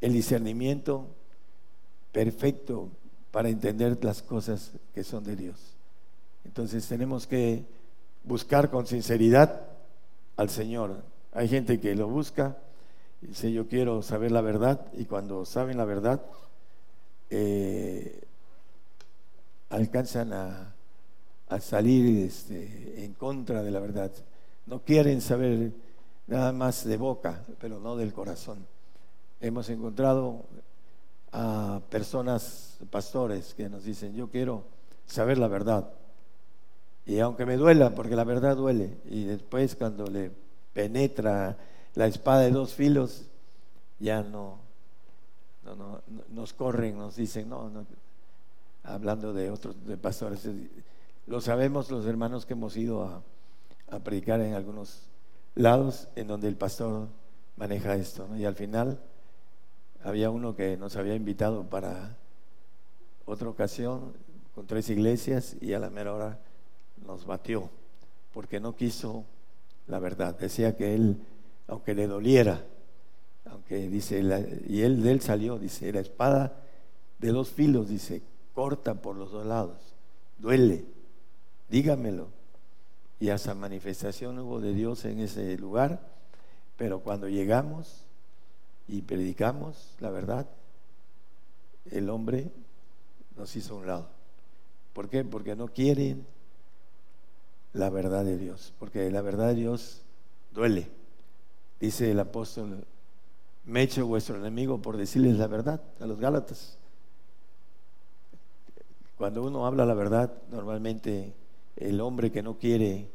el 0.01 0.13
discernimiento 0.13 1.07
perfecto 2.13 2.89
para 3.31 3.49
entender 3.49 3.99
las 4.03 4.23
cosas 4.23 4.73
que 4.95 5.05
son 5.05 5.25
de 5.25 5.37
Dios. 5.37 5.57
Entonces 6.45 6.87
tenemos 6.87 7.27
que 7.27 7.65
buscar 8.25 8.71
con 8.71 8.87
sinceridad 8.87 9.63
al 10.37 10.51
Señor. 10.51 11.03
Hay 11.33 11.49
gente 11.49 11.81
que 11.81 11.95
lo 11.95 12.09
busca 12.09 12.57
dice 13.21 13.53
yo 13.53 13.69
quiero 13.69 14.03
saber 14.03 14.33
la 14.33 14.41
verdad 14.41 14.81
y 14.95 15.05
cuando 15.05 15.45
saben 15.45 15.77
la 15.77 15.85
verdad 15.85 16.23
eh, 17.29 18.21
alcanzan 19.69 20.33
a, 20.33 20.75
salir 21.61 22.27
este, 22.27 23.05
en 23.05 23.13
contra 23.15 23.63
de 23.63 23.73
la 23.73 23.81
verdad. 23.81 24.13
No 24.67 24.83
quieren 24.83 25.21
saber 25.21 25.73
nada 26.31 26.53
más 26.53 26.85
de 26.85 26.97
boca, 26.97 27.45
pero 27.61 27.81
no 27.81 27.97
del 27.97 28.12
corazón. 28.12 28.64
Hemos 29.41 29.68
encontrado 29.68 30.45
a 31.33 31.81
personas, 31.91 32.78
pastores, 32.91 33.53
que 33.53 33.68
nos 33.68 33.83
dicen, 33.83 34.14
yo 34.14 34.28
quiero 34.31 34.62
saber 35.07 35.39
la 35.39 35.49
verdad. 35.49 35.91
Y 37.05 37.18
aunque 37.18 37.47
me 37.47 37.57
duela, 37.57 37.95
porque 37.97 38.14
la 38.14 38.22
verdad 38.22 38.57
duele, 38.57 38.97
y 39.07 39.24
después 39.24 39.74
cuando 39.74 40.07
le 40.07 40.31
penetra 40.72 41.59
la 41.95 42.07
espada 42.07 42.43
de 42.43 42.53
dos 42.53 42.74
filos, 42.74 43.24
ya 43.99 44.22
no, 44.22 44.59
no, 45.64 46.01
nos 46.28 46.53
corren, 46.53 46.97
nos 46.97 47.16
dicen, 47.16 47.49
no, 47.49 47.68
no, 47.70 47.85
hablando 48.85 49.33
de 49.33 49.51
otros 49.51 49.74
pastores, 50.01 50.49
lo 51.26 51.41
sabemos 51.41 51.91
los 51.91 52.07
hermanos 52.07 52.47
que 52.47 52.53
hemos 52.53 52.76
ido 52.76 53.03
a, 53.03 53.20
a 53.91 53.99
predicar 53.99 54.41
en 54.41 54.55
algunos 54.55 55.10
lados 55.55 56.09
en 56.17 56.27
donde 56.27 56.49
el 56.49 56.57
pastor 56.57 57.09
maneja 57.57 57.95
esto, 57.95 58.29
y 58.37 58.45
al 58.45 58.55
final 58.55 59.01
había 60.03 60.31
uno 60.31 60.57
que 60.57 60.77
nos 60.77 60.97
había 60.97 61.15
invitado 61.15 61.65
para 61.65 62.17
otra 63.27 63.49
ocasión 63.49 64.15
con 64.55 64.67
tres 64.67 64.89
iglesias 64.91 65.57
y 65.61 65.75
a 65.75 65.79
la 65.79 65.91
mera 65.91 66.15
hora 66.15 66.39
nos 67.07 67.27
batió 67.27 67.71
porque 68.33 68.61
no 68.61 68.77
quiso 68.77 69.25
la 69.87 69.99
verdad. 69.99 70.39
Decía 70.39 70.77
que 70.77 70.95
él, 70.95 71.19
aunque 71.67 71.95
le 71.95 72.07
doliera, 72.07 72.65
aunque 73.47 73.89
dice, 73.89 74.21
y 74.67 74.83
él 74.83 75.03
de 75.03 75.13
él 75.13 75.21
salió, 75.21 75.59
dice, 75.59 75.93
la 75.93 76.01
espada 76.01 76.63
de 77.19 77.29
dos 77.29 77.51
filos, 77.51 77.89
dice, 77.89 78.23
corta 78.55 78.95
por 78.95 79.17
los 79.17 79.33
dos 79.33 79.45
lados, 79.47 79.79
duele, 80.39 80.85
dígamelo. 81.69 82.29
Y 83.21 83.29
hasta 83.29 83.55
manifestación 83.55 84.39
hubo 84.39 84.61
de 84.61 84.73
Dios 84.73 85.05
en 85.05 85.21
ese 85.21 85.57
lugar, 85.59 86.01
pero 86.79 87.01
cuando 87.01 87.29
llegamos 87.29 88.07
y 88.89 89.03
predicamos 89.03 89.95
la 90.01 90.11
verdad, 90.11 90.49
el 91.91 92.09
hombre 92.09 92.51
nos 93.37 93.55
hizo 93.57 93.75
a 93.75 93.77
un 93.77 93.87
lado. 93.87 94.09
¿Por 94.95 95.11
qué? 95.11 95.23
Porque 95.23 95.55
no 95.55 95.68
quieren 95.68 96.27
la 97.75 97.91
verdad 97.91 98.25
de 98.25 98.39
Dios, 98.39 98.73
porque 98.79 99.11
la 99.11 99.21
verdad 99.21 99.49
de 99.49 99.55
Dios 99.55 100.01
duele. 100.53 100.89
Dice 101.79 102.11
el 102.11 102.21
apóstol, 102.21 102.85
me 103.66 103.83
hecho 103.83 104.07
vuestro 104.07 104.37
enemigo 104.37 104.81
por 104.81 104.97
decirles 104.97 105.37
la 105.37 105.47
verdad 105.47 105.83
a 106.01 106.07
los 106.07 106.18
Gálatas. 106.18 106.79
Cuando 109.18 109.43
uno 109.43 109.66
habla 109.66 109.85
la 109.85 109.95
verdad, 109.95 110.33
normalmente 110.51 111.35
el 111.77 112.01
hombre 112.01 112.31
que 112.31 112.43
no 112.43 112.59
quiere 112.59 113.09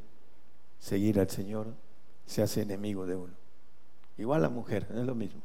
seguir 0.80 1.20
al 1.20 1.30
Señor 1.30 1.68
se 2.26 2.42
hace 2.42 2.62
enemigo 2.62 3.06
de 3.06 3.16
uno. 3.16 3.34
Igual 4.18 4.42
la 4.42 4.50
mujer, 4.50 4.88
es 4.90 5.06
lo 5.06 5.16
mismo. 5.16 5.42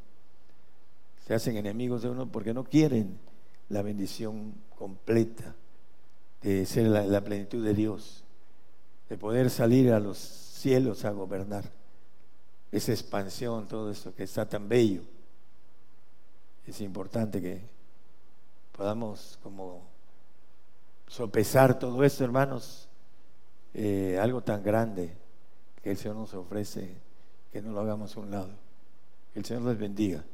Se 1.27 1.35
hacen 1.35 1.57
enemigos 1.57 2.03
de 2.03 2.11
uno 2.11 2.31
porque 2.31 2.55
no 2.55 2.65
quieren 2.65 3.19
la 3.69 3.83
bendición 3.83 4.55
completa 4.77 5.55
de 6.43 6.65
ser 6.67 6.87
la 6.89 7.21
plenitud 7.21 7.65
de 7.65 7.75
Dios 7.75 8.25
de 9.11 9.19
poder 9.19 9.51
salir 9.51 9.93
a 9.93 9.99
los 9.99 10.17
cielos 10.17 11.05
a 11.05 11.11
gobernar. 11.11 11.65
Esa 12.71 12.93
expansión, 12.93 13.67
todo 13.67 13.91
esto 13.91 14.15
que 14.15 14.23
está 14.23 14.49
tan 14.49 14.69
bello. 14.69 15.03
Es 16.65 16.81
importante 16.81 17.43
que 17.43 17.61
podamos 18.71 19.37
como 19.43 19.83
sopesar 21.09 21.77
todo 21.77 22.05
esto, 22.05 22.23
hermanos, 22.23 22.89
eh, 23.75 24.19
algo 24.21 24.43
tan 24.43 24.63
grande 24.63 25.17
que 25.83 25.91
el 25.91 25.97
Señor 25.97 26.17
nos 26.17 26.35
ofrece, 26.35 26.97
que 27.53 27.63
no 27.63 27.73
lo 27.73 27.81
hagamos 27.81 28.17
a 28.17 28.21
un 28.21 28.31
lado. 28.31 28.51
Que 29.33 29.41
el 29.41 29.45
Señor 29.45 29.63
les 29.63 29.79
bendiga. 29.79 30.25